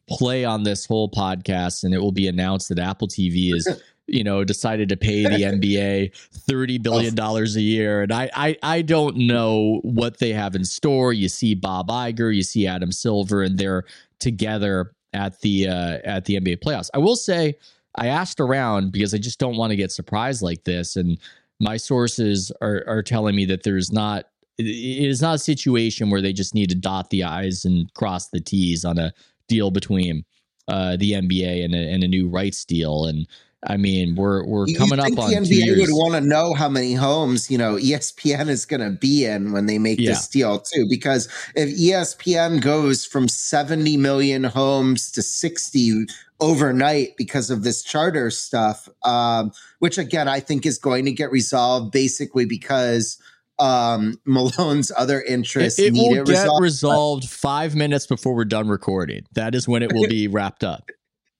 [0.09, 3.67] play on this whole podcast and it will be announced that Apple TV is.
[4.05, 6.13] You know, decided to pay the NBA
[6.45, 10.65] thirty billion dollars a year, and I, I, I don't know what they have in
[10.65, 11.13] store.
[11.13, 13.85] You see Bob Iger, you see Adam Silver, and they're
[14.19, 16.89] together at the uh, at the NBA playoffs.
[16.93, 17.55] I will say
[17.95, 21.17] I asked around because I just don't want to get surprised like this, and
[21.59, 24.25] my sources are are telling me that there's not
[24.57, 28.29] it is not a situation where they just need to dot the i's and cross
[28.29, 29.11] the t's on a
[29.47, 30.23] deal between
[30.67, 33.05] uh, the NBA and a, and a new rights deal.
[33.05, 33.27] And
[33.67, 36.69] I mean, we're we're You coming up on the NBA would want to know how
[36.69, 40.11] many homes you know ESPN is going to be in when they make Yeah.
[40.11, 40.85] this deal too?
[40.89, 46.05] Because if ESPN goes from seventy million homes to sixty
[46.39, 51.31] overnight because of this charter stuff, um, which again I think is going to get
[51.31, 53.17] resolved basically because
[53.59, 56.61] um, Malone's other interests it, it need will it get resolved.
[56.61, 59.23] resolved five minutes before we're done recording.
[59.33, 60.89] That is when it will be wrapped up.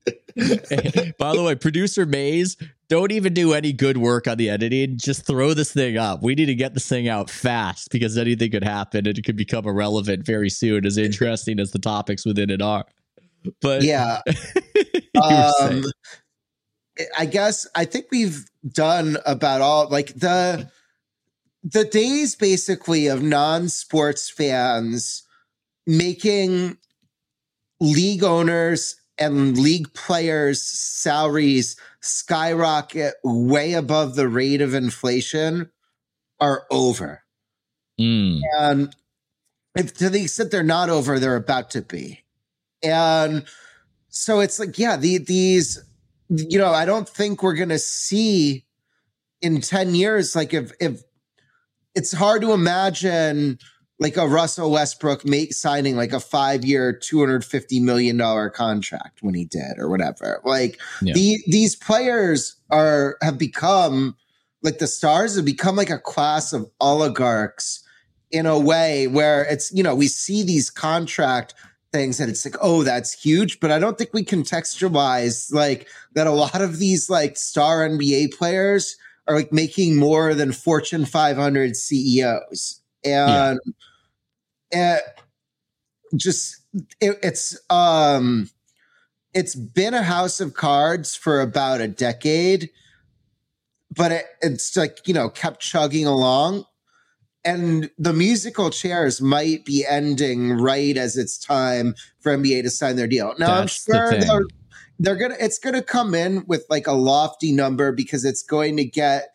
[1.18, 2.58] By the way, producer Mays,
[2.89, 4.98] don't even do any good work on the editing.
[4.98, 6.22] Just throw this thing up.
[6.22, 9.38] We need to get this thing out fast because anything could happen and it could
[9.38, 12.86] become irrelevant very soon, as interesting as the topics within it are.
[13.62, 14.22] But yeah.
[14.28, 15.84] you were saying.
[15.86, 15.92] um
[17.18, 20.70] i guess i think we've done about all like the
[21.63, 25.24] the days basically of non-sports fans
[25.88, 26.78] making
[27.80, 35.69] league owners and league players salaries skyrocket way above the rate of inflation
[36.39, 37.23] are over
[37.99, 38.95] Mm, and
[39.76, 42.23] if to the extent they're not over, they're about to be.
[42.82, 43.45] And
[44.10, 45.80] so it's like, yeah, the, these,
[46.30, 48.65] you know, I don't think we're gonna see
[49.41, 51.04] in 10 years, like if if
[51.95, 53.60] it's hard to imagine
[54.04, 58.50] like a Russell Westbrook make signing like a five year, two hundred fifty million dollar
[58.50, 60.42] contract when he did or whatever.
[60.44, 61.13] Like Yeah.
[61.13, 64.18] the these players are have become
[64.62, 67.82] like the stars have become like a class of oligarchs
[68.30, 71.54] in a way where it's you know we see these contract
[71.94, 76.26] things and it's like oh that's huge but i don't think we contextualize like that
[76.26, 81.76] a lot of these like star nba players are like making more than fortune 500
[81.76, 83.60] ceos and
[84.74, 85.04] it
[86.16, 86.62] just
[87.00, 88.50] it, it's um
[89.34, 92.70] it's been a house of cards for about a decade
[93.96, 96.66] but it, it's like you know kept chugging along
[97.46, 102.96] and the musical chairs might be ending right as it's time for NBA to sign
[102.96, 103.34] their deal.
[103.38, 104.22] Now That's I'm sure thing.
[104.22, 104.46] they're,
[105.00, 108.86] they're gonna it's gonna come in with like a lofty number because it's going to
[108.86, 109.30] get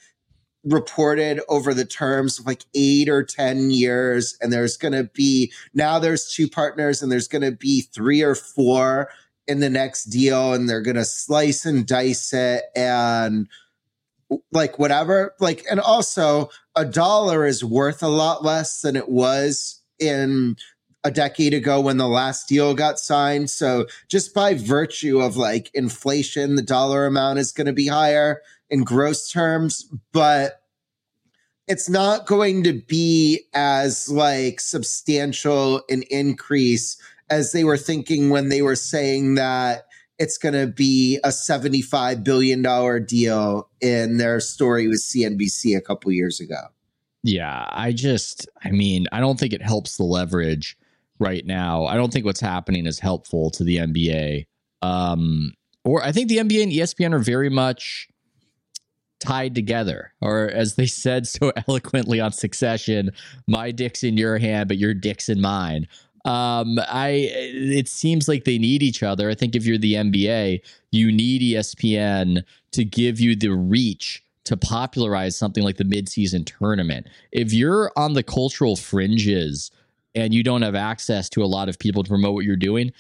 [0.69, 5.99] reported over the terms of like eight or ten years, and there's gonna be now
[5.99, 9.09] there's two partners and there's gonna be three or four
[9.47, 13.49] in the next deal, and they're gonna slice and dice it and
[14.53, 15.35] like whatever.
[15.41, 20.57] Like and also a dollar is worth a lot less than it was in
[21.05, 23.51] a decade ago when the last deal got signed.
[23.51, 28.43] So just by virtue of like inflation the dollar amount is going to be higher
[28.71, 30.63] in gross terms but
[31.67, 37.01] it's not going to be as like substantial an increase
[37.31, 39.85] as they were thinking when they were saying that
[40.19, 42.63] it's going to be a $75 billion
[43.05, 46.61] deal in their story with CNBC a couple years ago.
[47.23, 50.77] Yeah, I just, I mean, I don't think it helps the leverage
[51.19, 51.85] right now.
[51.85, 54.47] I don't think what's happening is helpful to the NBA.
[54.83, 55.53] Um,
[55.85, 58.09] or I think the NBA and ESPN are very much
[59.21, 63.11] tied together, or as they said so eloquently on Succession,
[63.47, 65.87] my dick's in your hand, but your dick's in mine.
[66.25, 69.31] Um, I it seems like they need each other.
[69.31, 74.57] I think if you're the NBA, you need ESPN to give you the reach to
[74.57, 77.07] popularize something like the midseason tournament.
[77.33, 79.71] If you're on the cultural fringes
[80.15, 82.93] and you don't have access to a lot of people to promote what you're doing,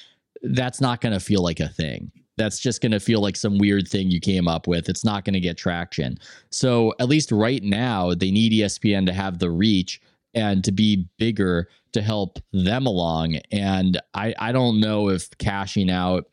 [0.42, 2.12] that's not going to feel like a thing.
[2.38, 4.88] That's just going to feel like some weird thing you came up with.
[4.88, 6.18] It's not going to get traction.
[6.50, 10.00] So, at least right now, they need ESPN to have the reach
[10.34, 13.36] and to be bigger to help them along.
[13.50, 16.26] And I, I don't know if cashing out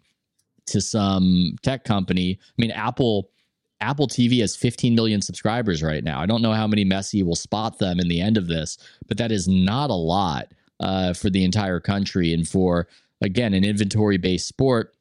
[0.67, 3.29] to some tech company, I mean, Apple.
[3.81, 6.21] Apple TV has 15 million subscribers right now.
[6.21, 9.17] I don't know how many Messi will spot them in the end of this, but
[9.17, 12.33] that is not a lot uh, for the entire country.
[12.33, 12.87] And for,
[13.21, 14.94] again, an inventory based sport,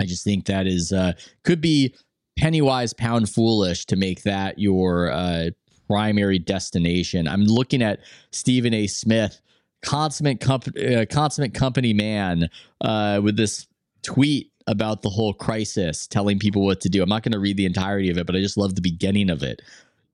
[0.00, 1.12] I just think that is uh,
[1.44, 1.94] could be
[2.36, 5.50] penny wise, pound foolish to make that your uh,
[5.86, 7.28] primary destination.
[7.28, 8.00] I'm looking at
[8.32, 8.86] Stephen A.
[8.86, 9.40] Smith,
[9.84, 12.48] consummate, comp- uh, consummate company man,
[12.80, 13.66] uh, with this
[14.02, 17.02] tweet about the whole crisis, telling people what to do.
[17.02, 19.28] I'm not going to read the entirety of it, but I just love the beginning
[19.28, 19.60] of it.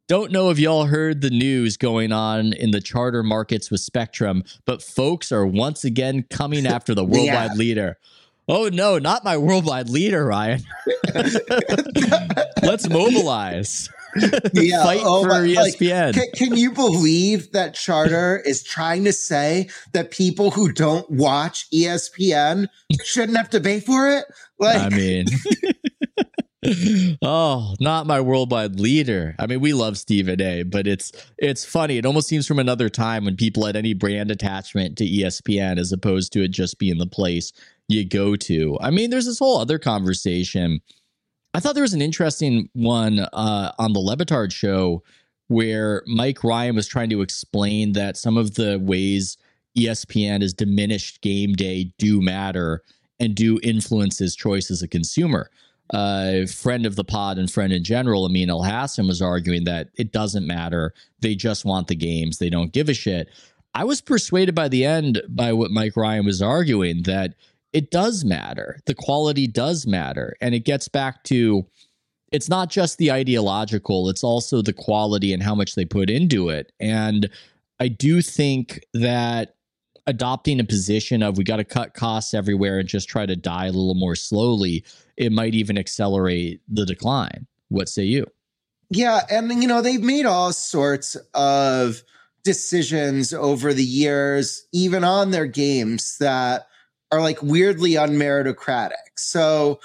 [0.08, 4.44] Don't know if y'all heard the news going on in the charter markets with Spectrum,
[4.64, 7.56] but folks are once again coming after the worldwide Yeah.
[7.56, 7.98] leader.
[8.48, 10.62] Oh no, not my worldwide leader, Ryan.
[12.62, 13.88] Let's mobilize.
[14.54, 16.14] Yeah, Fight oh for my- like, ESPN.
[16.14, 21.68] Can, can you believe that Charter is trying to say that people who don't watch
[21.70, 22.66] ESPN
[23.04, 24.24] shouldn't have to pay for it?
[24.58, 25.26] Like, I mean,
[27.22, 29.34] oh, not my worldwide leader.
[29.38, 31.98] I mean, we love Stephen A, but it's it's funny.
[31.98, 35.92] It almost seems from another time when people had any brand attachment to ESPN as
[35.92, 37.52] opposed to it just being the place
[37.88, 38.78] you go to.
[38.80, 40.80] I mean, there's this whole other conversation.
[41.54, 45.02] I thought there was an interesting one uh, on the Le Batard show
[45.48, 49.38] where Mike Ryan was trying to explain that some of the ways
[49.76, 52.82] ESPN has diminished game day do matter
[53.20, 55.50] and do influence his choice as a consumer.
[55.94, 60.12] Uh, friend of the pod and friend in general, Amin Elhassan, was arguing that it
[60.12, 60.92] doesn't matter.
[61.20, 62.38] They just want the games.
[62.38, 63.28] They don't give a shit.
[63.72, 67.34] I was persuaded by the end by what Mike Ryan was arguing that
[67.76, 68.80] it does matter.
[68.86, 70.34] The quality does matter.
[70.40, 71.66] And it gets back to
[72.32, 76.48] it's not just the ideological, it's also the quality and how much they put into
[76.48, 76.72] it.
[76.80, 77.28] And
[77.78, 79.56] I do think that
[80.06, 83.66] adopting a position of we got to cut costs everywhere and just try to die
[83.66, 84.82] a little more slowly,
[85.18, 87.46] it might even accelerate the decline.
[87.68, 88.24] What say you?
[88.88, 92.02] Yeah, and you know they've made all sorts of
[92.42, 96.68] decisions over the years, even on their games that
[97.12, 98.92] are like weirdly unmeritocratic.
[99.16, 99.80] So,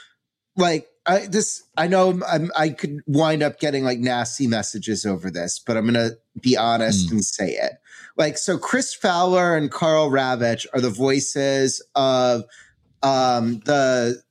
[0.56, 5.32] like I this I know I'm, I could wind up getting like nasty messages over
[5.32, 6.12] this, but I'm gonna
[6.42, 7.12] be honest Mm.
[7.12, 7.74] and say it.
[8.18, 12.44] Like so, Chris Fowler and Karl Ravech are the voices of
[13.04, 14.22] um, the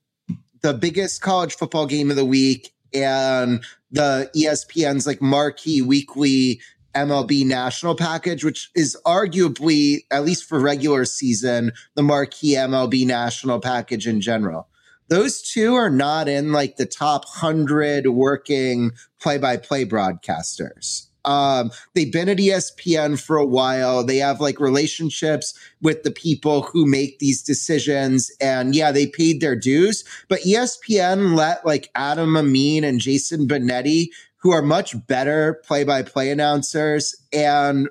[0.62, 6.60] the biggest college football game of the week and the ESPN's like marquee weekly
[6.94, 13.60] MLB national package, which is arguably, at least for regular season, the marquee MLB national
[13.60, 14.68] package in general.
[15.08, 21.06] Those two are not in like the top hundred working play by play broadcasters.
[21.24, 24.04] Um, they've been at ESPN for a while.
[24.04, 28.30] They have like relationships with the people who make these decisions.
[28.40, 34.08] And yeah, they paid their dues, but ESPN let like Adam Amin and Jason Benetti,
[34.40, 37.88] who are much better play by play announcers and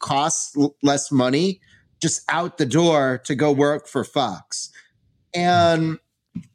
[0.00, 1.60] cost l- less money,
[2.00, 4.70] just out the door to go work for Fox.
[5.34, 5.98] And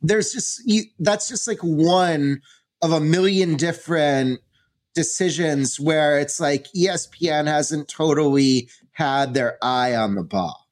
[0.01, 2.41] there's just, you, that's just like one
[2.81, 4.41] of a million different
[4.93, 10.67] decisions where it's like ESPN hasn't totally had their eye on the ball.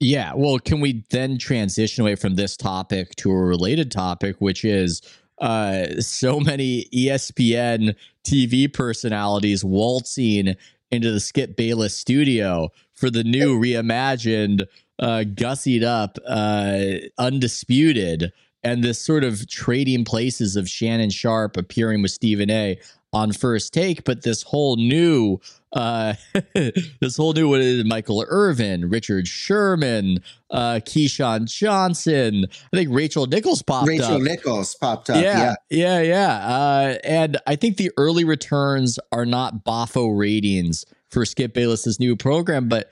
[0.00, 0.32] Yeah.
[0.34, 5.00] Well, can we then transition away from this topic to a related topic, which is
[5.40, 10.54] uh, so many ESPN TV personalities waltzing
[10.90, 14.66] into the Skip Bayless studio for the new reimagined,
[14.98, 18.32] uh, gussied up, uh, undisputed,
[18.62, 22.78] and this sort of trading places of Shannon Sharpe appearing with Stephen A.
[23.12, 25.38] on first take, but this whole new
[25.74, 26.14] uh
[27.00, 30.18] this whole new one it, Michael Irvin, Richard Sherman,
[30.50, 34.10] uh Keyshawn Johnson, I think Rachel Nichols popped Rachel up.
[34.12, 35.22] Rachel Nichols popped up.
[35.22, 36.00] yeah, Yeah.
[36.00, 36.46] yeah, yeah.
[36.56, 42.16] Uh, and I think the early returns are not boffo ratings for Skip Bayless's new
[42.16, 42.90] program, but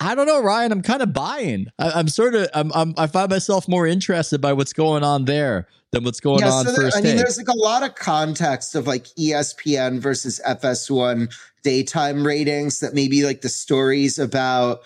[0.00, 0.72] I don't know, Ryan.
[0.72, 1.66] I'm kind of buying.
[1.78, 2.48] I, I'm sort of.
[2.54, 2.94] I'm, I'm.
[2.98, 6.64] I find myself more interested by what's going on there than what's going Yeah, on
[6.66, 10.40] so there- first I mean, there's like a lot of context of like ESPN versus
[10.46, 11.32] FS1
[11.62, 14.80] daytime ratings that maybe like the stories about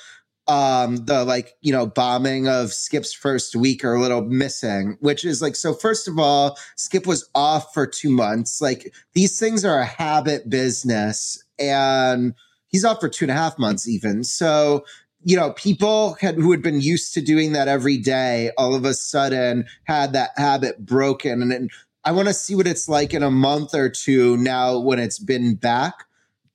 [0.46, 5.22] um the like you know bombing of skip's first week are a little missing which
[5.24, 9.62] is like so first of all skip was off for two months like these things
[9.64, 12.32] are a habit business and
[12.68, 14.24] he's off for two and a half months even.
[14.24, 14.84] So
[15.22, 18.84] you know people had who had been used to doing that every day all of
[18.84, 21.42] a sudden had that habit broken.
[21.42, 21.70] And, and
[22.04, 25.18] i want to see what it's like in a month or two now when it's
[25.18, 26.04] been back.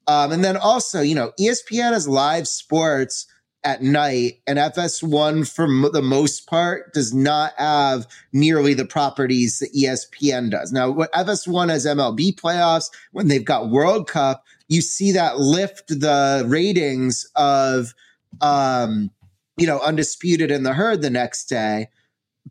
[0.07, 3.27] Um, and then also you know espn has live sports
[3.65, 9.59] at night and fs1 for m- the most part does not have nearly the properties
[9.59, 10.71] that espn does.
[10.71, 15.87] Now what fs1 has mlb playoffs when they've got world cup you see that lift
[15.87, 17.93] the ratings of
[18.41, 19.11] um
[19.57, 21.89] you know undisputed in the herd the next day.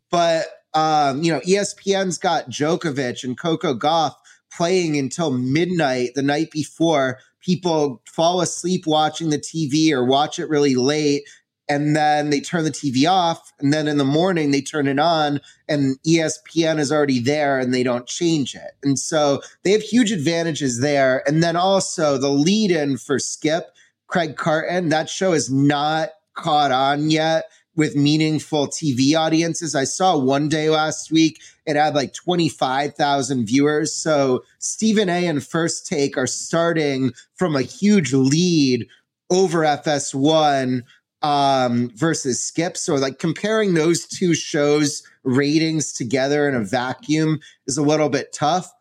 [0.09, 4.13] But um you know espn's got Djokovic and Coco Gauff
[4.55, 7.19] playing until midnight the night before.
[7.41, 11.23] People fall asleep watching the tv or watch it really late
[11.69, 14.99] and then they turn the tv off and then in the morning they turn it
[14.99, 15.39] on
[15.69, 20.11] and espn is already there and they don't change it and so they have huge
[20.11, 23.73] advantages there and then also the lead in for skip
[24.13, 24.89] Craig Carton.
[24.89, 27.45] That show is not caught on yet
[27.75, 29.73] with meaningful TV audiences.
[29.73, 33.91] I saw one day last week, it had like 25,000 viewers.
[33.91, 38.87] So Stephen A and First Take are starting from a huge lead
[39.31, 40.83] over FS1
[41.23, 42.77] um, versus Skip.
[42.77, 48.33] So, like, comparing those two shows' ratings together in a vacuum is a little bit
[48.33, 48.71] tough.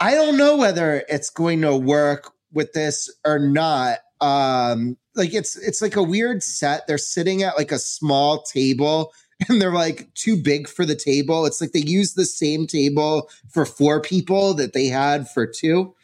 [0.00, 3.98] I don't know whether it's going to work with this or not.
[4.20, 6.86] Um, like it's it's like a weird set.
[6.86, 9.12] They're sitting at like a small table
[9.48, 11.46] and they're like too big for the table.
[11.46, 15.94] It's like they use the same table for four people that they had for two.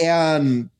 [0.00, 0.70] And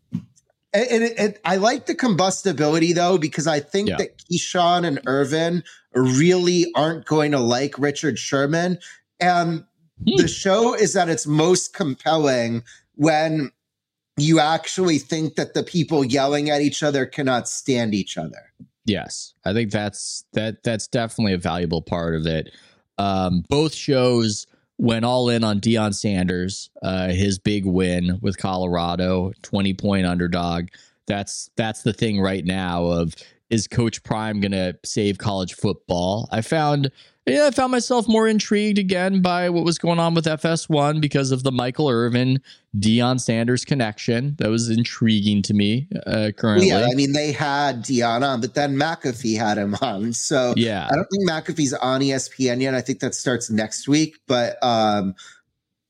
[0.75, 3.97] and it, it, I like the combustibility though because I think Yeah.
[3.99, 5.63] that Keyshawn and Irvin
[5.95, 8.79] really aren't going to like Richard Sherman.
[9.21, 9.65] And
[10.05, 12.65] the show is at its most compelling
[12.97, 13.53] when
[14.17, 18.53] you actually think that the people yelling at each other cannot stand each other.
[18.87, 22.51] Yes, I think that's that that's definitely a valuable part of it.
[22.99, 24.47] Um, both shows
[24.79, 30.69] went all in on Deion Sanders, uh, his big win with Colorado, twenty point underdog.
[31.07, 32.85] That's that's the thing right now.
[32.87, 33.15] Of
[33.51, 36.29] is Coach Prime going to save college football?
[36.33, 36.91] I found
[37.27, 41.31] yeah, I found myself more intrigued again by what was going on with FS1 because
[41.31, 42.43] of the Michael Irvin
[42.77, 44.35] Deion Sanders connection.
[44.39, 46.69] That was intriguing to me uh, currently.
[46.69, 50.13] Yeah, I mean they had Deion on, but then McAfee had him on.
[50.13, 52.75] So yeah, I don't think McAfee's on ESPN yet.
[52.75, 54.19] I think that starts next week.
[54.27, 55.15] But um,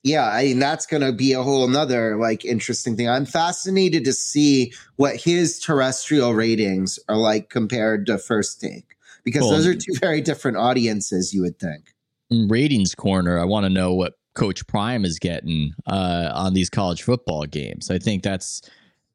[0.05, 3.09] yeah, I mean that's going to be a whole nother like interesting thing.
[3.09, 9.43] I'm fascinated to see what his terrestrial ratings are like compared to First Take because
[9.43, 9.51] Cool.
[9.51, 11.35] those are two very different audiences.
[11.35, 11.95] You would think.
[12.31, 16.69] in ratings corner, I want to know what Coach Prime is getting uh, on these
[16.69, 17.91] college football games.
[17.91, 18.61] I think that's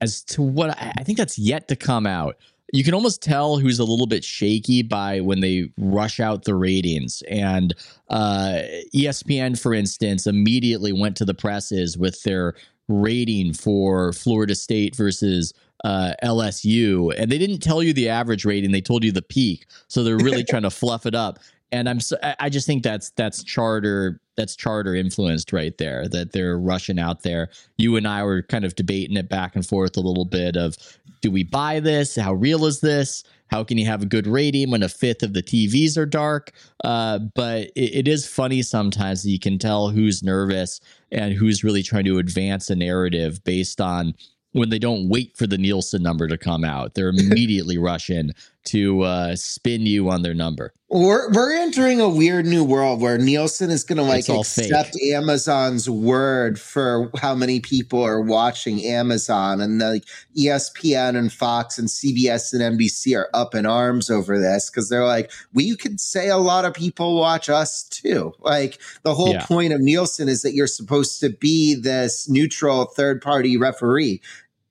[0.01, 2.37] as to what I I think that's yet to come out.
[2.73, 6.55] You can almost tell who's a little bit shaky by when they rush out the
[6.55, 7.23] ratings.
[7.29, 7.73] And
[8.09, 8.61] uh,
[8.93, 12.55] ESPN, for instance, immediately went to the presses with their
[12.87, 15.53] rating for Florida State versus
[15.83, 19.65] uh, LSU, and they didn't tell you the average rating; they told you the peak.
[19.87, 21.39] So they're really trying to fluff it up.
[21.71, 26.07] And I'm so, I I just think that's that's charter that's charter influenced right there.
[26.07, 27.49] That they're rushing out there.
[27.77, 30.77] You and I were kind of debating it back and forth a little bit of,
[31.21, 32.15] do we buy this?
[32.15, 33.25] How real is this?
[33.47, 36.53] How can you have a good rating when a fifth of the TVs are dark?
[36.85, 40.79] Uh, but it, it is funny sometimes that you can tell who's nervous
[41.11, 44.13] and who's really trying to advance a narrative based on
[44.53, 46.93] when they don't wait for the Nielsen number to come out.
[46.93, 48.31] They're immediately rushing
[48.69, 50.73] to uh, spin you on their number.
[50.91, 54.71] We're we're entering a weird new world where Nielsen is going to like all fake.
[54.71, 60.03] accept Amazon's word for how many people are watching Amazon, and like
[60.35, 65.05] ESPN and Fox and CBS and NBC are up in arms over this because they're
[65.05, 68.33] like, we could say a lot of people watch us too.
[68.39, 69.45] Like the whole Yeah.
[69.45, 74.21] point of Nielsen is that you're supposed to be this neutral third party referee.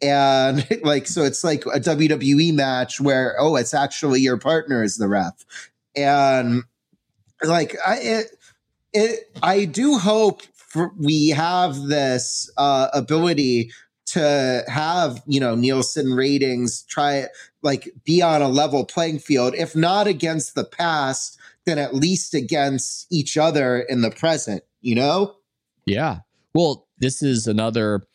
[0.01, 4.97] And like, so it's like a WWE match where, oh, it's actually your partner is
[4.97, 5.45] the ref
[5.99, 6.65] and
[7.43, 8.27] like I it,
[8.93, 13.73] it I do hope for, we have this uh, ability
[14.07, 17.27] to have you know Nielsen ratings try
[17.63, 22.33] like be on a level playing field if not against the past then at least
[22.33, 25.35] against each other in the present you know
[25.85, 26.21] Yeah.
[26.55, 28.07] Well, this is another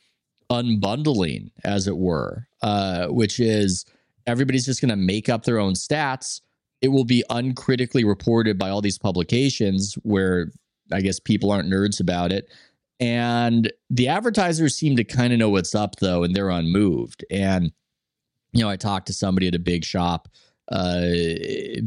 [0.50, 3.86] unbundling, as it were, uh, which is
[4.28, 6.42] everybody's just going to make up their own stats.
[6.82, 10.52] It will be uncritically reported by all these publications where
[10.92, 12.50] I guess people aren't nerds about it.
[13.00, 17.26] And the advertisers seem to kind of know what's up, though, and they're unmoved.
[17.32, 17.72] And,
[18.52, 20.28] you know, I talked to somebody at a big shop,
[20.72, 21.10] uh,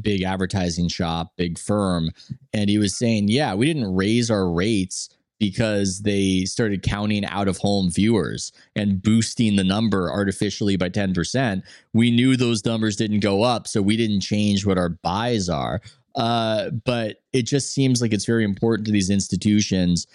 [0.01, 2.11] big advertising shop, big firm,
[2.53, 7.49] and he was saying, yeah, we didn't raise our rates because they started counting out
[7.49, 11.63] of home viewers and boosting the number artificially by 10%.
[11.93, 15.81] We knew those numbers didn't go up, so we didn't change what our buys are.
[16.15, 20.07] Uh, but it just seems like it's very important to these institutions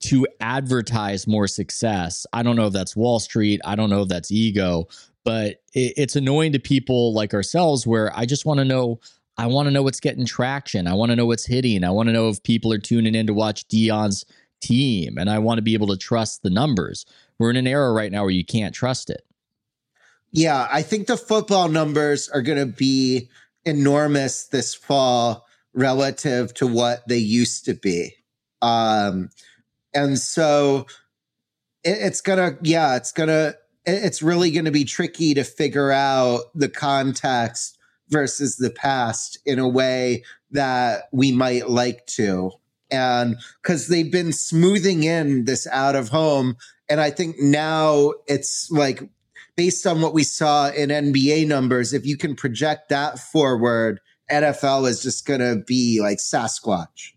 [0.00, 2.26] to advertise more success.
[2.32, 4.86] I don't know if that's Wall Street, I don't know if that's ego,
[5.24, 9.00] but it, it's annoying to people like ourselves where I just want to know
[9.38, 10.88] I want to know what's getting traction.
[10.88, 11.84] I want to know what's hitting.
[11.84, 14.24] I want to know if people are tuning in to watch Deion's
[14.60, 17.06] team and I want to be able to trust the numbers.
[17.38, 19.24] We're in an era right now where you can't trust it.
[20.32, 23.28] Yeah, I think the football numbers are going to be
[23.64, 28.14] enormous this fall relative to what they used to be.
[28.60, 29.30] Um,
[29.94, 30.86] and so
[31.84, 33.56] it, it's going to, yeah, it's going to,
[33.86, 37.78] it's really going to be tricky to figure out the context
[38.10, 42.50] versus the past in a way that we might like to.
[42.90, 46.56] And because they've been smoothing in this out of home.
[46.88, 49.02] And I think now it's like
[49.56, 54.88] based on what we saw in NBA numbers, if you can project that forward, NFL
[54.88, 57.12] is just going to be like Sasquatch.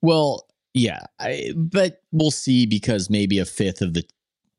[0.00, 4.04] Well, yeah, I, but we'll see because maybe a fifth of the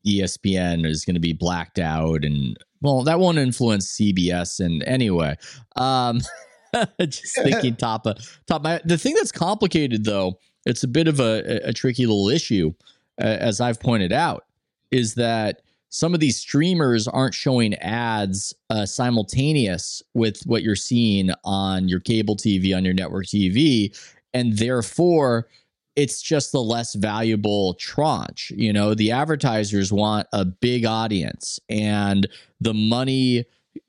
[0.06, 4.60] ESPN is going to be blacked out, and well, that won't influence CBS.
[4.60, 5.36] And anyway,
[5.76, 6.22] um,
[7.02, 8.18] just thinking top of
[8.48, 8.64] top.
[8.64, 12.74] My, the thing that's complicated, though, it's a bit of a, a tricky little issue,
[13.22, 14.46] uh, as I've pointed out,
[14.92, 21.32] is that some of these streamers aren't showing ads uh, simultaneous with what you're seeing
[21.44, 23.98] on your cable TV, on your network TV,
[24.34, 25.48] and therefore
[25.96, 28.52] it's just the less valuable tranche.
[28.56, 32.28] You know, the advertisers want a big audience, and
[32.62, 33.46] the money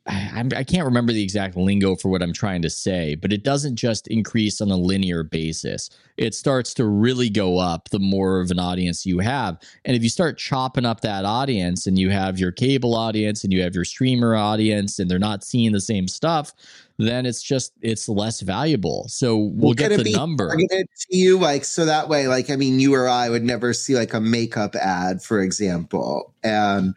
[0.07, 3.45] I, I can't remember the exact lingo for what I'm trying to say, but it
[3.45, 5.91] doesn't just increase on a linear basis.
[6.17, 9.59] It starts to really go up the more of an audience you have.
[9.85, 13.53] And if you start chopping up that audience and you have your cable audience and
[13.53, 16.53] you have your streamer audience and they're not seeing the same stuff,
[16.99, 19.07] then it's just it's less valuable.
[19.09, 20.55] So we'll, Well, get the be number.
[20.57, 23.95] to you like so that way like i mean you or i would never see
[23.95, 26.95] like a makeup ad for example and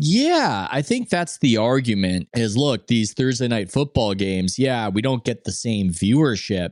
[0.00, 5.02] Yeah, I think that's the argument is look, these Thursday night football games, yeah, we
[5.02, 6.70] don't get the same viewership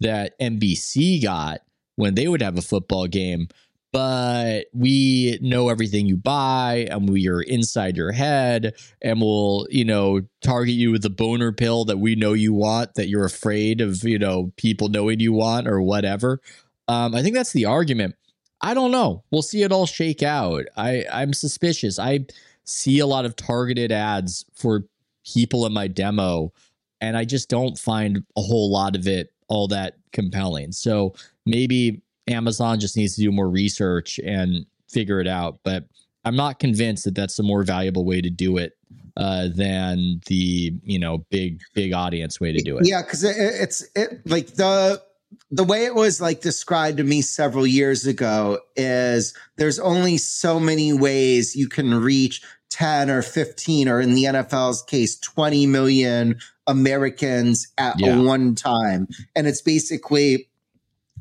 [0.00, 1.60] that NBC got
[1.96, 3.48] when they would have a football game,
[3.92, 9.84] but we know everything you buy and we are inside your head and we'll, you
[9.84, 13.82] know, target you with the boner pill that we know you want, that you're afraid
[13.82, 16.40] of, you know, people knowing you want or whatever.
[16.88, 18.14] Um, I think that's the argument.
[18.62, 19.24] I don't know.
[19.30, 20.64] We'll see it all shake out.
[20.76, 21.98] I, I'm suspicious.
[21.98, 22.26] I
[22.64, 24.84] see a lot of targeted ads for
[25.24, 26.52] people in my demo,
[27.00, 30.72] and I just don't find a whole lot of it all that compelling.
[30.72, 35.60] So maybe Amazon just needs to do more research and figure it out.
[35.64, 35.84] But
[36.24, 38.76] I'm not convinced that that's a more valuable way to do it
[39.16, 42.86] uh, than the you know big big audience way to do it.
[42.86, 45.02] yeah because it, it's it like the
[45.50, 50.58] the way it was like described to me several years ago is there's only so
[50.58, 56.38] many ways you can reach 10 or 15 or in the NFL's case 20 million
[56.66, 58.20] Americans at Yeah.
[58.20, 59.08] one time.
[59.36, 60.48] And it's basically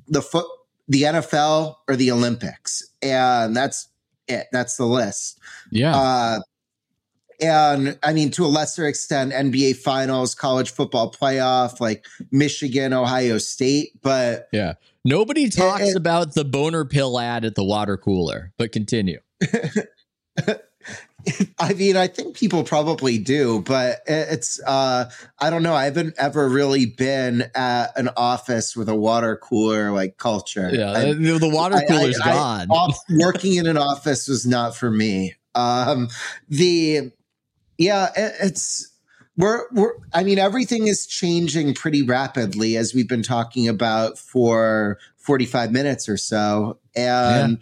[0.08, 0.46] the foot
[0.88, 2.84] the NFL or the Olympics.
[3.02, 3.88] And that's
[4.28, 4.48] it.
[4.52, 5.40] That's the list.
[5.72, 6.40] Yeah, uh,
[7.42, 13.38] and I mean, to a lesser extent, NBA Finals, college football playoff, like Michigan, Ohio
[13.40, 14.00] State.
[14.02, 14.74] But yeah.
[15.04, 19.20] Nobody talks it- about the boner pill ad at the water cooler, but continue.
[21.60, 25.76] I mean, I think people probably do, but it's, uh, I don't know.
[25.76, 30.70] I haven't ever really been at an office with a water cooler like culture.
[30.74, 32.92] Yeah, I- the, water I- I- cooler's I- gone.
[33.20, 35.36] working in an office was not for me.
[35.54, 36.08] Um,
[36.50, 37.12] the
[37.82, 38.92] yeah, it, it's
[39.38, 39.94] we're we're.
[40.14, 45.72] I mean, everything is changing pretty rapidly as we've been talking about for forty five
[45.72, 47.60] minutes or so, and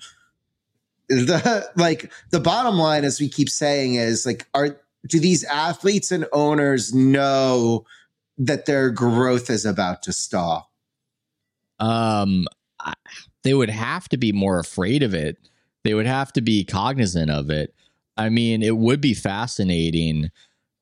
[1.07, 6.11] the like the bottom line, as we keep saying, is like, are do these athletes
[6.11, 7.85] and owners know
[8.37, 10.69] that their growth is about to stall?
[11.79, 12.45] um
[13.43, 15.37] they would have to be more afraid of it
[15.83, 17.73] they would have to be cognizant of it
[18.19, 20.29] i mean it would be fascinating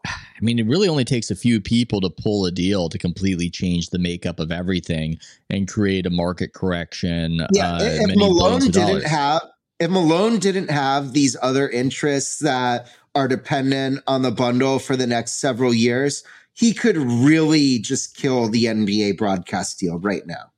[0.05, 3.49] i mean it really only takes a few people to pull a deal to completely
[3.49, 5.17] change the makeup of everything
[5.49, 9.03] and create a market correction Yeah, uh, if Malone didn't dollars.
[9.05, 9.41] have
[9.79, 15.07] if Malone didn't have these other interests that are dependent on the bundle for the
[15.07, 16.23] next several years,
[16.53, 20.51] he could really just kill the NBA broadcast deal right now,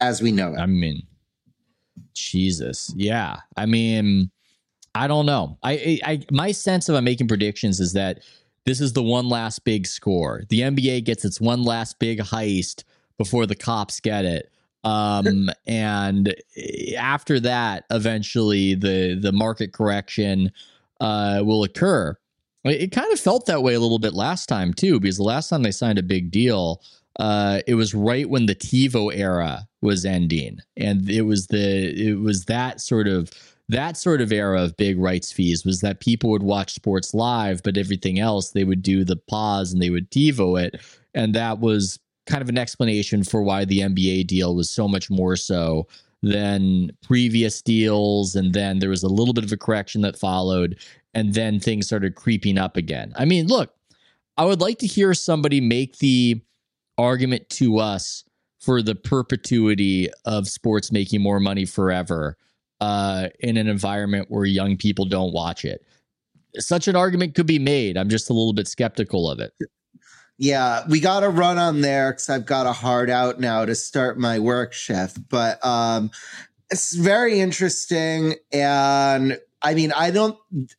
[0.00, 0.58] as we know it.
[0.58, 1.02] I mean,
[2.14, 3.36] Jesus, yeah.
[3.56, 4.30] I mean,
[4.94, 5.58] I don't know.
[5.62, 8.20] I, I, I, my sense of I'm making predictions is that
[8.64, 10.42] this is the one last big score.
[10.48, 12.84] The NBA gets its one last big heist
[13.18, 14.50] before the cops get it.
[14.84, 16.34] Um, and
[16.98, 20.52] after that, eventually the the market correction
[21.00, 22.16] uh, will occur.
[22.64, 25.24] It, it kind of felt that way a little bit last time too, because the
[25.24, 26.82] last time they signed a big deal,
[27.18, 32.20] uh, it was right when the TiVo era was ending, and it was the it
[32.20, 33.30] was that sort of
[33.68, 37.62] that sort of era of big rights fees was that people would watch sports live,
[37.62, 40.80] but everything else they would do the pause and they would TiVo it,
[41.14, 45.10] and that was kind of an explanation for why the NBA deal was so much
[45.10, 45.86] more so
[46.22, 50.78] than previous deals, and then there was a little bit of a correction that followed,
[51.14, 53.12] and then things started creeping up again.
[53.16, 53.74] I mean, look,
[54.36, 56.40] I would like to hear somebody make the
[56.96, 58.24] argument to us
[58.60, 62.36] for the perpetuity of sports making more money forever
[62.82, 65.86] uh, in an environment where young people don't watch it.
[66.58, 67.96] Such an argument could be made.
[67.96, 69.52] I'm just a little bit skeptical of it.
[70.36, 73.76] Yeah, we got to run on there because I've got a hard out now to
[73.76, 75.28] start my work shift.
[75.28, 76.10] But um,
[76.72, 80.36] it's very interesting, and I mean, I don't,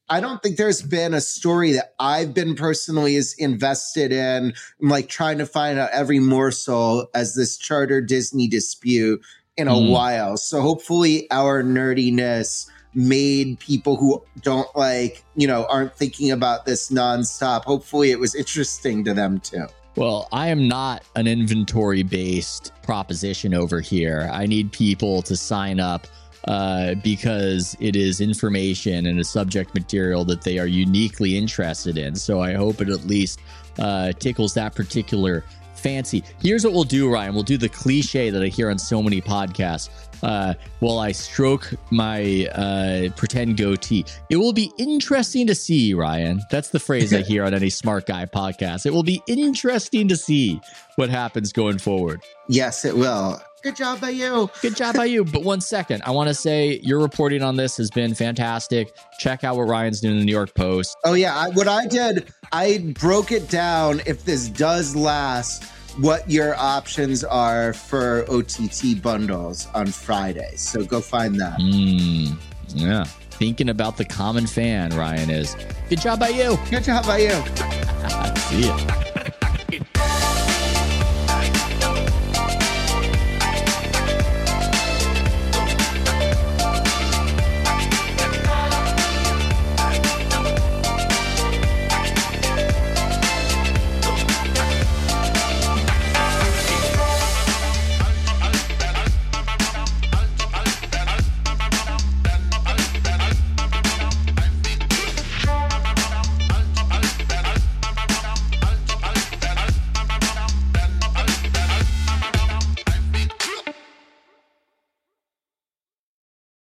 [0.09, 5.07] I don't think there's been a story that I've been personally as invested in, like
[5.07, 9.21] trying to find out every morsel as this Charter Disney dispute
[9.57, 9.89] in a Mm.
[9.89, 10.37] while.
[10.37, 16.89] So hopefully, our nerdiness made people who don't like, you know, aren't thinking about this
[16.89, 17.63] nonstop.
[17.63, 19.65] Hopefully, it was interesting to them too.
[19.95, 24.29] Well, I am not an inventory based proposition over here.
[24.31, 26.07] I need people to sign up
[26.47, 32.15] uh, because it is information and a subject material that they are uniquely interested in.
[32.15, 33.39] So I hope it at least
[33.79, 35.45] uh, tickles that particular
[35.84, 36.23] fancy.
[36.41, 37.34] Here's what we'll do, Ryan.
[37.36, 39.89] We'll do the cliche that I hear on so many podcasts.
[40.23, 46.41] Uh, while I stroke my uh, pretend goatee, it will be interesting to see, Ryan.
[46.49, 48.86] That's the phrase I hear on any smart guy podcast.
[48.86, 50.61] It will be interesting to see
[50.95, 52.21] what happens going forward.
[52.47, 53.41] Yes, it will.
[53.64, 54.49] Good job by you.
[54.61, 55.24] Good job by you.
[55.24, 58.93] But one second, I want to say your reporting on this has been fantastic.
[59.20, 60.97] Check out what Ryan's doing in the New York Post.
[61.05, 64.01] Oh yeah, I, what I did, I broke it down.
[64.05, 65.64] If this does last,
[65.97, 70.59] what your options are for OTT bundles on Fridays.
[70.59, 71.57] So go find that.
[71.59, 72.38] Mm,
[72.76, 73.05] yeah.
[73.05, 75.55] Thinking about the common fan, Ryan is.
[75.88, 76.57] Good job by you.
[76.70, 77.30] Good job by you.
[78.41, 80.30] See ya.